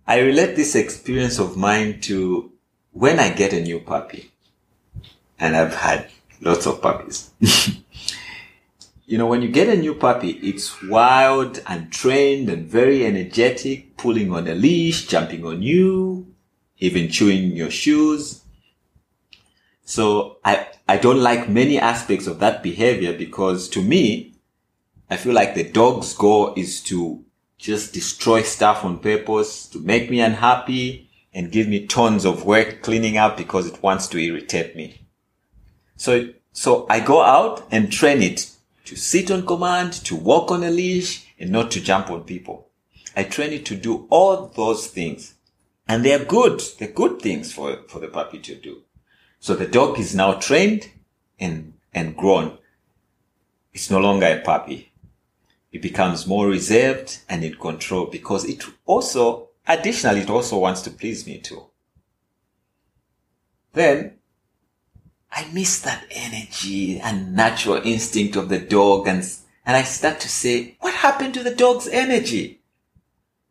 I 0.05 0.19
relate 0.19 0.55
this 0.55 0.75
experience 0.75 1.37
of 1.37 1.57
mine 1.57 1.99
to 2.01 2.51
when 2.93 3.19
I 3.19 3.29
get 3.29 3.53
a 3.53 3.61
new 3.61 3.79
puppy. 3.79 4.31
And 5.39 5.55
I've 5.55 5.75
had 5.75 6.09
lots 6.41 6.65
of 6.65 6.81
puppies. 6.81 7.29
you 9.05 9.17
know, 9.17 9.27
when 9.27 9.41
you 9.41 9.49
get 9.49 9.69
a 9.69 9.77
new 9.77 9.93
puppy, 9.93 10.31
it's 10.31 10.81
wild 10.83 11.61
and 11.67 11.91
trained 11.91 12.49
and 12.49 12.67
very 12.67 13.05
energetic, 13.05 13.97
pulling 13.97 14.31
on 14.31 14.47
a 14.47 14.55
leash, 14.55 15.07
jumping 15.07 15.45
on 15.45 15.61
you, 15.61 16.33
even 16.79 17.09
chewing 17.09 17.51
your 17.51 17.69
shoes. 17.69 18.41
So 19.83 20.37
I, 20.43 20.67
I 20.87 20.97
don't 20.97 21.21
like 21.21 21.49
many 21.49 21.79
aspects 21.79 22.27
of 22.27 22.39
that 22.39 22.63
behavior 22.63 23.13
because 23.13 23.69
to 23.69 23.81
me, 23.81 24.26
I 25.09 25.15
feel 25.15 25.33
like 25.33 25.55
the 25.55 25.63
dog's 25.63 26.13
goal 26.13 26.53
is 26.55 26.81
to 26.83 27.23
just 27.57 27.93
destroy 27.93 28.41
stuff 28.41 28.83
on 28.83 28.99
purpose 28.99 29.65
to 29.67 29.79
make 29.79 30.09
me 30.09 30.19
unhappy 30.19 31.09
and 31.33 31.51
give 31.51 31.67
me 31.67 31.87
tons 31.87 32.25
of 32.25 32.45
work 32.45 32.81
cleaning 32.81 33.17
up 33.17 33.37
because 33.37 33.67
it 33.67 33.81
wants 33.81 34.07
to 34.07 34.17
irritate 34.17 34.75
me. 34.75 35.07
So, 35.95 36.29
so 36.51 36.85
I 36.89 36.99
go 36.99 37.21
out 37.21 37.65
and 37.71 37.91
train 37.91 38.21
it 38.21 38.51
to 38.85 38.95
sit 38.95 39.31
on 39.31 39.45
command, 39.45 39.93
to 39.93 40.15
walk 40.15 40.51
on 40.51 40.63
a 40.63 40.69
leash 40.69 41.25
and 41.39 41.51
not 41.51 41.71
to 41.71 41.81
jump 41.81 42.09
on 42.09 42.23
people. 42.23 42.69
I 43.15 43.23
train 43.23 43.53
it 43.53 43.65
to 43.67 43.75
do 43.75 44.07
all 44.09 44.47
those 44.47 44.87
things 44.87 45.35
and 45.87 46.03
they're 46.03 46.23
good. 46.23 46.61
They're 46.79 46.89
good 46.89 47.21
things 47.21 47.53
for, 47.53 47.77
for 47.87 47.99
the 47.99 48.09
puppy 48.09 48.39
to 48.39 48.55
do. 48.55 48.83
So 49.39 49.55
the 49.55 49.67
dog 49.67 49.99
is 49.99 50.13
now 50.13 50.33
trained 50.33 50.89
and, 51.39 51.73
and 51.93 52.17
grown. 52.17 52.57
It's 53.73 53.89
no 53.89 53.99
longer 53.99 54.25
a 54.25 54.41
puppy 54.41 54.86
it 55.71 55.81
becomes 55.81 56.27
more 56.27 56.47
reserved 56.47 57.19
and 57.27 57.43
in 57.43 57.55
control 57.55 58.05
because 58.05 58.45
it 58.45 58.63
also, 58.85 59.49
additionally, 59.67 60.21
it 60.21 60.29
also 60.29 60.57
wants 60.57 60.81
to 60.81 60.91
please 60.91 61.27
me 61.27 61.39
too. 61.39 61.65
Then 63.73 64.17
I 65.31 65.47
miss 65.53 65.81
that 65.81 66.05
energy 66.09 66.99
and 66.99 67.35
natural 67.35 67.81
instinct 67.83 68.35
of 68.35 68.49
the 68.49 68.59
dog 68.59 69.07
and, 69.07 69.23
and 69.65 69.75
I 69.75 69.83
start 69.83 70.19
to 70.21 70.29
say, 70.29 70.77
what 70.79 70.93
happened 70.93 71.33
to 71.35 71.43
the 71.43 71.53
dog's 71.53 71.87
energy? 71.87 72.61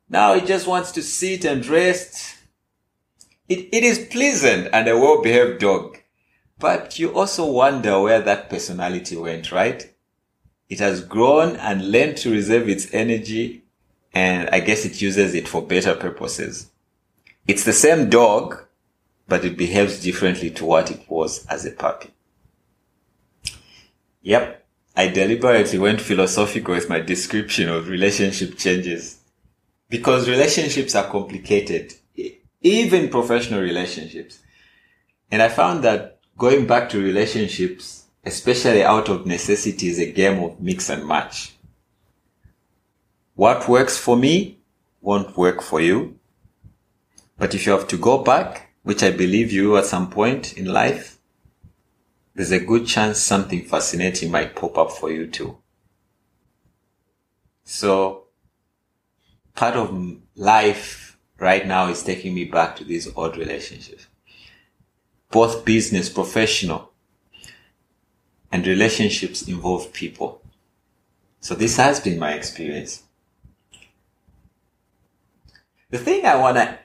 Now 0.09 0.35
it 0.35 0.47
just 0.47 0.67
wants 0.67 0.93
to 0.93 1.03
sit 1.03 1.45
and 1.45 1.65
rest. 1.67 2.39
It, 3.49 3.69
it 3.73 3.85
is 3.85 4.09
pleasant 4.11 4.69
and 4.73 4.89
a 4.89 4.99
well-behaved 4.99 5.61
dog, 5.61 5.99
but 6.59 6.99
you 6.99 7.15
also 7.15 7.45
wonder 7.45 8.01
where 8.01 8.21
that 8.21 8.49
personality 8.51 9.17
went, 9.17 9.53
right? 9.53 9.93
It 10.69 10.81
has 10.81 11.05
grown 11.05 11.57
and 11.57 11.91
learned 11.93 12.17
to 12.19 12.33
reserve 12.33 12.69
its 12.69 12.93
energy 12.93 13.63
and 14.17 14.49
I 14.51 14.61
guess 14.61 14.87
it 14.87 15.03
uses 15.03 15.35
it 15.35 15.47
for 15.47 15.61
better 15.61 15.95
purposes. 15.95 16.71
It's 17.47 17.65
the 17.65 17.75
same 17.75 18.09
dog, 18.09 18.65
but 19.29 19.45
it 19.45 19.59
behaves 19.59 20.03
differently 20.03 20.51
to 20.53 20.65
what 20.65 20.91
it 20.91 21.09
was 21.09 21.45
as 21.47 21.67
a 21.67 21.71
puppy. 21.71 22.11
Yep. 24.23 24.65
I 24.97 25.09
deliberately 25.09 25.79
went 25.79 26.01
philosophical 26.01 26.75
with 26.75 26.89
my 26.89 27.01
description 27.01 27.69
of 27.69 27.89
relationship 27.89 28.57
changes 28.57 29.19
because 29.91 30.29
relationships 30.31 30.95
are 30.95 31.11
complicated, 31.11 31.93
even 32.63 33.11
professional 33.11 33.61
relationships. 33.61 34.39
And 35.31 35.43
I 35.43 35.51
found 35.51 35.85
that 35.85 36.21
going 36.39 36.67
back 36.67 36.89
to 36.89 37.03
relationships 37.03 38.06
especially 38.27 38.83
out 38.83 39.09
of 39.09 39.25
necessity, 39.25 39.89
is 39.89 40.01
a 40.01 40.11
game 40.11 40.43
of 40.43 40.61
mix 40.61 40.91
and 40.91 41.07
match. 41.07 41.55
What 43.37 43.69
works 43.69 43.97
for 43.97 44.17
me 44.17 44.59
won't 45.01 45.37
work 45.37 45.63
for 45.63 45.81
you. 45.81 46.19
But 47.39 47.55
if 47.55 47.65
you 47.65 47.73
have 47.73 47.87
to 47.89 47.97
go 47.97 48.19
back, 48.19 48.73
which 48.83 49.05
I 49.05 49.13
believe 49.13 49.53
you 49.53 49.77
at 49.77 49.87
some 49.87 50.11
point 50.11 50.55
in 50.55 50.65
life, 50.67 51.19
there's 52.35 52.51
a 52.51 52.59
good 52.59 52.87
chance 52.87 53.19
something 53.19 53.63
fascinating 53.65 54.31
might 54.33 54.57
pop 54.57 54.77
up 54.77 54.91
for 54.91 55.11
you 55.11 55.29
too. 55.29 55.59
So 57.63 58.25
part 59.55 59.77
of 59.77 60.19
life 60.35 61.17
right 61.39 61.67
now 61.67 61.89
is 61.89 62.03
taking 62.03 62.35
me 62.35 62.45
back 62.45 62.75
to 62.77 62.85
these 62.85 63.09
odd 63.17 63.37
relationships, 63.37 64.07
both 65.31 65.65
business, 65.65 66.09
professional, 66.09 66.93
and 68.53 68.67
relationships 68.67 69.49
involve 69.49 69.93
people. 69.93 70.43
So 71.41 71.55
this 71.55 71.77
has 71.77 72.01
been 72.01 72.19
my 72.19 72.33
experience. 72.33 73.03
The 75.91 75.99
thing 75.99 76.27
I 76.27 76.37
want 76.37 76.57
to 76.57 76.79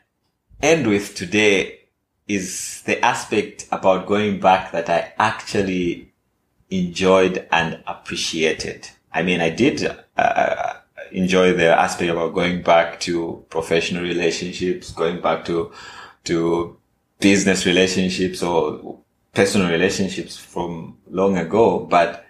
end 0.62 0.88
with 0.88 1.16
today 1.16 1.80
is 2.28 2.82
the 2.86 3.04
aspect 3.04 3.68
about 3.72 4.08
going 4.08 4.40
back 4.40 4.72
that 4.72 4.90
I 4.90 5.14
actually 5.18 6.14
enjoyed 6.70 7.48
and 7.52 7.84
appreciated. 7.88 8.90
I 9.14 9.24
mean, 9.24 9.42
I 9.42 9.50
did 9.50 9.84
uh, 9.86 9.96
uh 10.18 10.78
enjoy 11.12 11.54
the 11.54 11.78
aspect 11.78 12.10
about 12.10 12.34
going 12.34 12.62
back 12.62 13.00
to 13.02 13.46
professional 13.50 14.04
relationships, 14.04 14.92
going 14.92 15.20
back 15.20 15.44
to, 15.46 15.72
to 16.24 16.78
business 17.20 17.66
relationships 17.66 18.42
or 18.42 19.00
personal 19.34 19.70
relationships 19.70 20.38
from 20.38 20.98
long 21.10 21.38
ago, 21.38 21.80
but, 21.80 22.26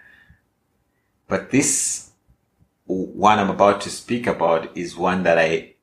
but 1.27 1.49
this 1.49 2.11
one 2.85 3.39
I'm 3.39 3.49
about 3.49 3.81
to 3.81 3.89
speak 3.89 4.27
about 4.27 4.75
is 4.77 4.95
one 4.95 5.23
that 5.23 5.39
I, 5.39 5.75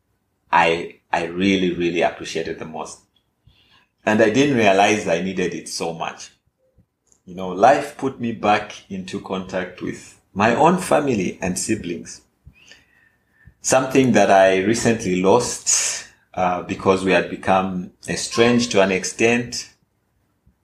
I, 0.53 1.01
I 1.13 1.25
really, 1.27 1.75
really 1.75 2.03
appreciated 2.03 2.59
the 2.59 2.65
most. 2.65 3.01
And 4.05 4.23
I 4.23 4.31
didn't 4.31 4.57
realize 4.57 5.09
I 5.09 5.21
needed 5.21 5.55
it 5.55 5.69
so 5.69 5.93
much. 5.93 6.31
You 7.25 7.35
know, 7.35 7.49
life 7.49 7.99
put 7.99 8.21
me 8.21 8.33
back 8.33 8.73
into 8.91 9.21
contact 9.21 9.83
with 9.83 10.19
my 10.33 10.55
own 10.55 10.79
family 10.79 11.39
and 11.43 11.59
siblings. 11.59 12.23
Something 13.61 14.13
that 14.13 14.31
I 14.31 14.63
recently 14.63 15.21
lost 15.21 16.07
uh, 16.33 16.63
because 16.63 17.05
we 17.05 17.13
had 17.13 17.29
become 17.29 17.91
estranged 18.09 18.71
to 18.73 18.83
an 18.83 18.93
extent 18.93 19.75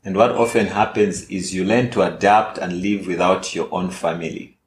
and 0.05 0.17
what 0.17 0.33
often 0.33 0.67
happens 0.67 1.29
is 1.31 1.55
you 1.55 1.65
learn 1.65 1.91
to 1.91 2.03
adapt 2.03 2.59
and 2.59 2.83
live 2.83 3.07
without 3.07 3.55
your 3.55 3.69
own 3.73 3.91
family. 3.91 4.59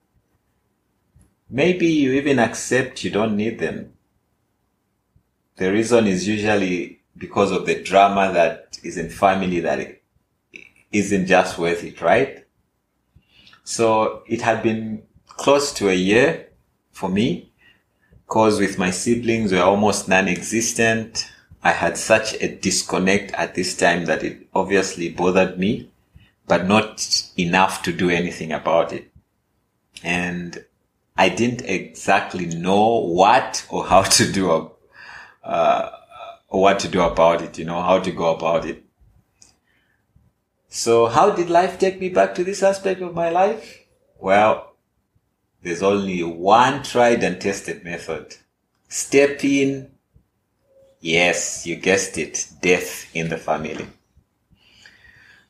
Maybe 1.50 1.88
you 1.88 2.14
even 2.14 2.40
accept 2.40 3.04
you 3.04 3.12
don't 3.12 3.38
need 3.38 3.60
them. 3.60 3.94
The 5.58 5.72
reason 5.72 6.08
is 6.08 6.28
usually 6.28 7.02
because 7.16 7.52
of 7.52 7.66
the 7.66 7.82
drama 7.82 8.32
that 8.34 8.80
is 8.84 8.98
in 8.98 9.10
family 9.10 9.60
that 9.60 10.02
isn't 10.92 11.28
just 11.28 11.58
worth 11.58 11.84
it, 11.84 12.02
right? 12.02 12.46
So 13.64 14.24
it 14.28 14.42
had 14.42 14.64
been 14.64 15.04
close 15.28 15.72
to 15.74 15.90
a 15.90 15.94
year 15.94 16.48
for 16.92 17.10
me 17.10 17.52
because 18.26 18.60
with 18.60 18.78
my 18.78 18.90
siblings 18.92 19.52
we 19.52 19.58
were 19.58 19.64
almost 19.64 20.08
non-existent. 20.08 21.32
I 21.64 21.72
had 21.72 21.98
such 21.98 22.34
a 22.36 22.56
disconnect 22.56 23.32
at 23.34 23.56
this 23.56 23.76
time 23.76 24.06
that 24.06 24.24
it 24.24 24.48
obviously 24.54 25.10
bothered 25.10 25.58
me, 25.58 25.90
but 26.48 26.66
not 26.66 27.24
enough 27.38 27.82
to 27.84 27.92
do 27.92 28.10
anything 28.10 28.52
about 28.52 28.94
it. 28.94 29.12
And 30.04 30.64
I 31.18 31.30
didn't 31.30 31.64
exactly 31.66 32.46
know 32.46 33.00
what 33.00 33.66
or 33.70 33.86
how 33.86 34.04
to 34.04 34.32
do, 34.32 34.72
uh, 35.44 35.90
what 36.48 36.80
to 36.80 36.88
do 36.88 37.02
about 37.02 37.42
it, 37.42 37.58
you 37.58 37.66
know, 37.66 37.82
how 37.82 38.00
to 38.00 38.12
go 38.12 38.36
about 38.36 38.66
it. 38.66 38.84
So 40.70 41.08
how 41.08 41.32
did 41.32 41.50
life 41.50 41.80
take 41.80 42.00
me 42.00 42.10
back 42.10 42.36
to 42.36 42.44
this 42.44 42.62
aspect 42.62 43.02
of 43.02 43.16
my 43.16 43.30
life? 43.30 43.84
Well, 44.20 44.76
there's 45.64 45.82
only 45.82 46.24
one 46.24 46.84
tried 46.84 47.24
and 47.24 47.42
tested 47.42 47.84
method. 47.84 48.36
Step 48.88 49.44
in. 49.44 49.92
Yes, 51.00 51.66
you 51.66 51.76
guessed 51.76 52.18
it. 52.18 52.48
Death 52.62 53.10
in 53.14 53.30
the 53.30 53.38
family. 53.38 53.88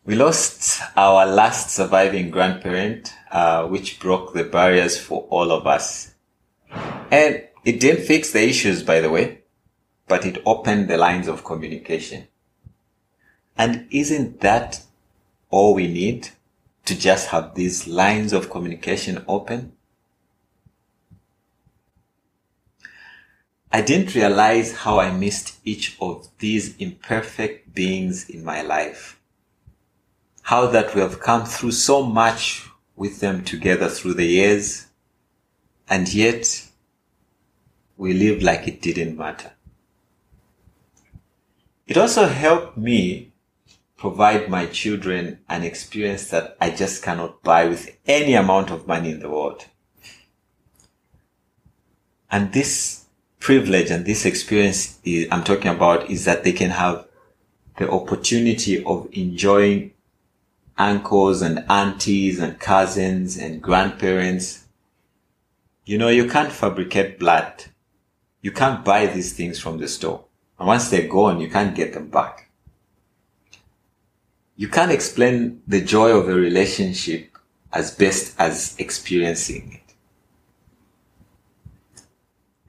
We 0.05 0.15
lost 0.15 0.81
our 0.95 1.25
last 1.25 1.69
surviving 1.69 2.31
grandparent, 2.31 3.13
uh, 3.31 3.67
which 3.67 3.99
broke 3.99 4.33
the 4.33 4.43
barriers 4.43 4.99
for 4.99 5.27
all 5.29 5.51
of 5.51 5.67
us. 5.67 6.13
And 7.11 7.43
it 7.65 7.79
didn't 7.79 8.05
fix 8.05 8.31
the 8.31 8.47
issues, 8.47 8.83
by 8.83 9.01
the 9.01 9.09
way, 9.09 9.39
but 10.07 10.25
it 10.25 10.41
opened 10.45 10.87
the 10.87 10.97
lines 10.97 11.27
of 11.27 11.43
communication. 11.43 12.27
And 13.57 13.87
isn't 13.91 14.39
that 14.41 14.81
all 15.49 15.73
we 15.73 15.87
need 15.87 16.29
to 16.85 16.97
just 16.97 17.27
have 17.27 17.55
these 17.55 17.87
lines 17.87 18.33
of 18.33 18.49
communication 18.49 19.23
open. 19.27 19.73
I 23.71 23.81
didn't 23.81 24.15
realize 24.15 24.71
how 24.77 24.99
I 24.99 25.11
missed 25.11 25.57
each 25.65 25.97
of 25.99 26.27
these 26.39 26.77
imperfect 26.77 27.73
beings 27.73 28.29
in 28.29 28.43
my 28.43 28.61
life. 28.61 29.19
How 30.43 30.67
that 30.67 30.95
we 30.95 31.01
have 31.01 31.19
come 31.19 31.45
through 31.45 31.73
so 31.73 32.03
much 32.03 32.65
with 32.95 33.19
them 33.19 33.43
together 33.43 33.89
through 33.89 34.13
the 34.13 34.25
years, 34.25 34.87
and 35.89 36.11
yet 36.13 36.67
we 37.97 38.13
live 38.13 38.41
like 38.41 38.67
it 38.67 38.81
didn't 38.81 39.17
matter. 39.17 39.51
It 41.85 41.97
also 41.97 42.27
helped 42.27 42.77
me 42.77 43.31
provide 43.97 44.49
my 44.49 44.65
children 44.67 45.39
an 45.49 45.63
experience 45.63 46.29
that 46.29 46.55
I 46.61 46.69
just 46.69 47.03
cannot 47.03 47.43
buy 47.43 47.65
with 47.65 47.97
any 48.05 48.35
amount 48.35 48.71
of 48.71 48.87
money 48.87 49.11
in 49.11 49.19
the 49.19 49.29
world. 49.29 49.65
And 52.29 52.53
this 52.53 53.05
privilege 53.47 53.89
and 53.89 54.05
this 54.05 54.25
experience 54.25 54.99
is, 55.03 55.27
I'm 55.31 55.43
talking 55.43 55.71
about 55.71 56.09
is 56.09 56.25
that 56.25 56.43
they 56.43 56.51
can 56.51 56.71
have 56.71 57.07
the 57.77 57.89
opportunity 57.89 58.83
of 58.83 59.07
enjoying 59.13 59.93
uncles 60.77 61.41
and 61.41 61.63
aunties 61.69 62.39
and 62.39 62.59
cousins 62.59 63.37
and 63.37 63.61
grandparents. 63.61 64.65
You 65.85 65.97
know, 65.97 66.09
you 66.09 66.27
can't 66.29 66.51
fabricate 66.51 67.19
blood. 67.19 67.53
You 68.41 68.51
can't 68.51 68.83
buy 68.83 69.05
these 69.05 69.31
things 69.31 69.59
from 69.59 69.77
the 69.77 69.87
store. 69.87 70.25
And 70.59 70.67
once 70.67 70.89
they're 70.89 71.07
gone, 71.07 71.39
you 71.39 71.49
can't 71.49 71.75
get 71.75 71.93
them 71.93 72.09
back 72.09 72.47
you 74.57 74.67
can't 74.67 74.91
explain 74.91 75.61
the 75.67 75.79
joy 75.79 76.09
of 76.09 76.27
a 76.27 76.33
relationship 76.33 77.37
as 77.71 77.93
best 77.95 78.33
as 78.39 78.75
experiencing. 78.79 79.76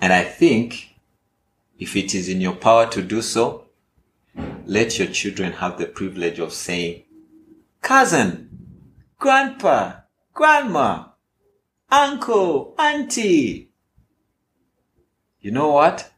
And 0.01 0.13
I 0.13 0.25
think 0.25 0.95
if 1.79 1.97
it 1.97 2.15
is 2.15 2.29
in 2.29 2.41
your 2.41 2.55
power 2.55 2.87
to 2.91 3.03
do 3.03 3.23
so, 3.23 3.65
let 4.67 4.99
your 4.99 5.09
children 5.09 5.53
have 5.53 5.79
the 5.79 5.87
privilege 5.87 6.39
of 6.39 6.53
saying, 6.53 7.05
cousin, 7.81 8.49
grandpa, 9.19 9.93
grandma, 10.35 11.07
uncle, 11.91 12.75
auntie. 12.79 13.71
You 15.41 15.51
know 15.53 15.73
what? 15.73 16.11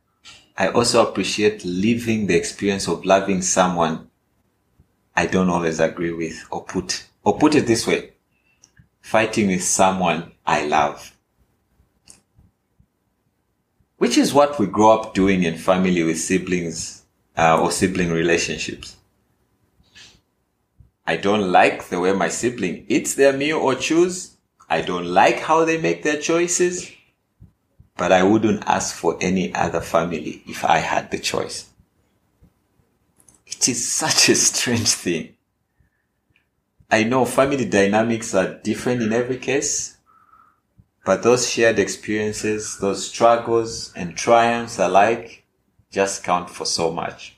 I 0.57 0.69
also 0.69 1.07
appreciate 1.09 1.65
living 1.65 2.27
the 2.27 2.37
experience 2.37 2.89
of 2.89 3.05
loving 3.05 3.41
someone 3.41 4.11
I 5.17 5.27
don't 5.27 5.51
always 5.51 5.81
agree 5.81 6.13
with 6.13 6.47
or 6.51 6.65
put, 6.65 7.07
or 7.25 7.39
put 7.39 7.55
it 7.55 7.67
this 7.67 7.87
way, 7.87 8.13
fighting 9.01 9.49
with 9.49 9.63
someone 9.63 10.33
I 10.47 10.65
love. 10.67 11.15
Which 14.01 14.17
is 14.17 14.33
what 14.33 14.59
we 14.59 14.67
grow 14.67 14.93
up 14.93 15.13
doing 15.13 15.43
in 15.43 15.59
family 15.59 16.03
with 16.03 16.19
siblings 16.19 17.03
uh, 17.37 17.61
or 17.61 17.71
sibling 17.71 18.11
relationships. 18.11 18.97
I 21.07 21.19
don't 21.19 21.53
like 21.53 21.91
the 21.91 22.01
way 22.01 22.15
my 22.15 22.31
sibling 22.31 22.87
eats 22.89 23.13
their 23.15 23.35
meal 23.35 23.59
or 23.59 23.75
chews. 23.75 24.39
I 24.71 24.81
don't 24.81 25.05
like 25.05 25.41
how 25.41 25.67
they 25.67 25.77
make 25.79 26.03
their 26.03 26.19
choices. 26.19 26.91
But 27.99 28.11
I 28.11 28.23
wouldn't 28.23 28.67
ask 28.67 28.95
for 28.95 29.19
any 29.21 29.55
other 29.55 29.83
family 29.83 30.45
if 30.47 30.65
I 30.65 30.79
had 30.79 31.11
the 31.11 31.19
choice. 31.19 31.69
It 33.47 33.69
is 33.69 33.87
such 33.87 34.31
a 34.31 34.35
strange 34.35 34.93
thing. 34.93 35.37
I 36.91 37.05
know 37.05 37.27
family 37.27 37.67
dynamics 37.67 38.35
are 38.35 38.55
different 38.65 39.03
in 39.03 39.13
every 39.13 39.37
case, 39.37 39.99
but 41.05 41.23
those 41.23 41.49
shared 41.49 41.79
experiences, 41.79 42.79
those 42.79 43.09
struggles 43.09 43.93
and 43.95 44.17
triumphs 44.17 44.79
alike 44.79 45.45
just 45.91 46.23
count 46.23 46.51
for 46.51 46.65
so 46.65 46.93
much. 46.93 47.37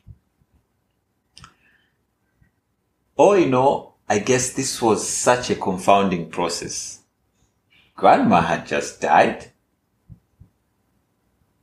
All 3.17 3.35
in 3.35 3.55
all, 3.55 3.97
I 4.09 4.19
guess 4.19 4.53
this 4.53 4.83
was 4.83 5.09
such 5.09 5.51
a 5.51 5.55
confounding 5.55 6.29
process. 6.31 7.01
Grandma 7.95 8.41
had 8.41 8.67
just 8.67 9.01
died, 9.01 9.53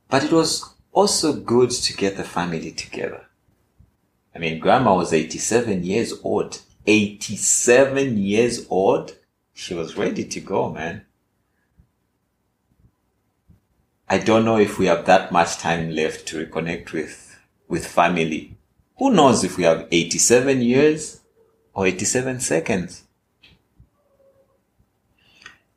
but 0.08 0.24
it 0.24 0.32
was 0.32 0.74
also 0.92 1.32
good 1.34 1.70
to 1.70 1.96
get 1.96 2.16
the 2.16 2.24
family 2.24 2.72
together. 2.72 3.26
I 4.34 4.38
mean, 4.38 4.58
grandma 4.58 4.96
was 4.96 5.12
87 5.12 5.84
years 5.84 6.14
old. 6.22 6.62
87 6.86 8.16
years 8.18 8.66
old. 8.70 9.16
She 9.52 9.74
was 9.74 9.96
ready 9.96 10.24
to 10.24 10.40
go, 10.40 10.70
man. 10.70 11.04
I 14.12 14.18
don't 14.18 14.44
know 14.44 14.56
if 14.56 14.76
we 14.76 14.86
have 14.86 15.06
that 15.06 15.30
much 15.30 15.58
time 15.58 15.92
left 15.92 16.26
to 16.26 16.44
reconnect 16.44 16.90
with, 16.90 17.38
with 17.68 17.86
family. 17.86 18.56
Who 18.98 19.12
knows 19.12 19.44
if 19.44 19.56
we 19.56 19.62
have 19.62 19.86
87 19.88 20.62
years 20.62 21.20
or 21.72 21.86
87 21.86 22.40
seconds? 22.40 23.04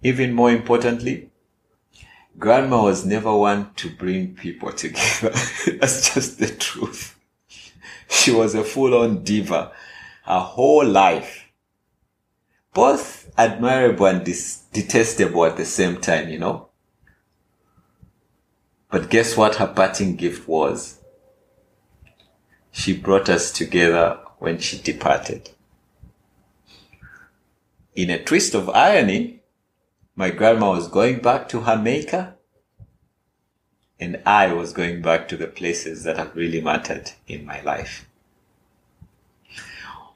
Even 0.01 0.33
more 0.33 0.49
importantly, 0.49 1.29
grandma 2.39 2.81
was 2.81 3.05
never 3.05 3.37
one 3.37 3.71
to 3.75 3.91
bring 3.91 4.33
people 4.33 4.71
together. 4.71 5.29
That's 5.79 6.15
just 6.15 6.39
the 6.39 6.47
truth. 6.47 7.15
She 8.09 8.31
was 8.31 8.55
a 8.55 8.63
full 8.63 8.95
on 8.95 9.23
diva 9.23 9.71
her 10.25 10.39
whole 10.39 10.87
life. 10.87 11.51
Both 12.73 13.31
admirable 13.37 14.07
and 14.07 14.25
dis- 14.25 14.63
detestable 14.73 15.45
at 15.45 15.55
the 15.55 15.65
same 15.65 16.01
time, 16.01 16.29
you 16.29 16.39
know? 16.39 16.69
But 18.93 19.09
guess 19.09 19.35
what 19.35 19.55
her 19.55 19.65
parting 19.65 20.17
gift 20.17 20.47
was? 20.47 20.99
She 22.69 22.95
brought 22.95 23.27
us 23.27 23.51
together 23.51 24.19
when 24.37 24.59
she 24.59 24.77
departed. 24.77 25.49
In 27.95 28.11
a 28.11 28.23
twist 28.23 28.53
of 28.53 28.69
irony, 28.69 29.41
my 30.15 30.29
grandma 30.29 30.73
was 30.73 30.87
going 30.87 31.21
back 31.21 31.49
to 31.49 31.61
her 31.61 31.75
maker 31.75 32.35
and 33.99 34.21
I 34.27 34.53
was 34.53 34.73
going 34.73 35.01
back 35.01 35.27
to 35.29 35.37
the 35.37 35.47
places 35.47 36.03
that 36.03 36.17
have 36.17 36.35
really 36.35 36.61
mattered 36.61 37.13
in 37.25 37.47
my 37.47 37.61
life. 37.61 38.07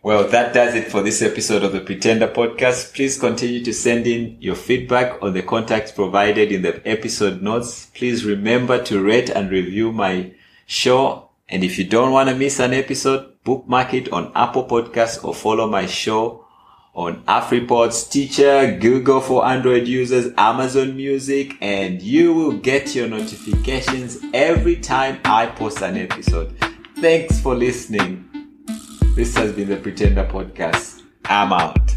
Well, 0.07 0.25
that 0.29 0.53
does 0.53 0.73
it 0.73 0.89
for 0.89 1.01
this 1.01 1.21
episode 1.21 1.63
of 1.63 1.73
the 1.73 1.81
Pretender 1.81 2.29
podcast. 2.29 2.93
Please 2.93 3.19
continue 3.19 3.61
to 3.65 3.73
send 3.73 4.07
in 4.07 4.37
your 4.39 4.55
feedback 4.55 5.21
on 5.21 5.33
the 5.33 5.41
contacts 5.41 5.91
provided 5.91 6.49
in 6.49 6.61
the 6.61 6.81
episode 6.87 7.41
notes. 7.41 7.87
Please 7.87 8.23
remember 8.23 8.81
to 8.85 9.03
rate 9.03 9.29
and 9.29 9.51
review 9.51 9.91
my 9.91 10.31
show. 10.65 11.27
And 11.49 11.61
if 11.61 11.77
you 11.77 11.83
don't 11.83 12.13
want 12.13 12.29
to 12.29 12.35
miss 12.35 12.61
an 12.61 12.71
episode, 12.71 13.33
bookmark 13.43 13.93
it 13.95 14.13
on 14.13 14.31
Apple 14.33 14.65
Podcasts 14.65 15.21
or 15.25 15.35
follow 15.35 15.67
my 15.67 15.87
show 15.87 16.45
on 16.93 17.21
AfriPod, 17.25 17.91
Stitcher, 17.91 18.77
Google 18.79 19.19
for 19.19 19.45
Android 19.45 19.89
users, 19.89 20.31
Amazon 20.37 20.95
Music, 20.95 21.57
and 21.59 22.01
you 22.01 22.33
will 22.33 22.53
get 22.53 22.95
your 22.95 23.09
notifications 23.09 24.19
every 24.33 24.77
time 24.77 25.19
I 25.25 25.47
post 25.47 25.81
an 25.81 25.97
episode. 25.97 26.57
Thanks 27.01 27.41
for 27.41 27.55
listening. 27.55 28.26
This 29.17 29.35
has 29.35 29.51
been 29.51 29.67
the 29.67 29.77
Pretender 29.77 30.25
Podcast. 30.25 31.01
I'm 31.25 31.51
out. 31.51 31.95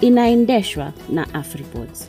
Inaendeshwa 0.00 0.92
na 1.08 1.26
Afriboards. 1.34 2.08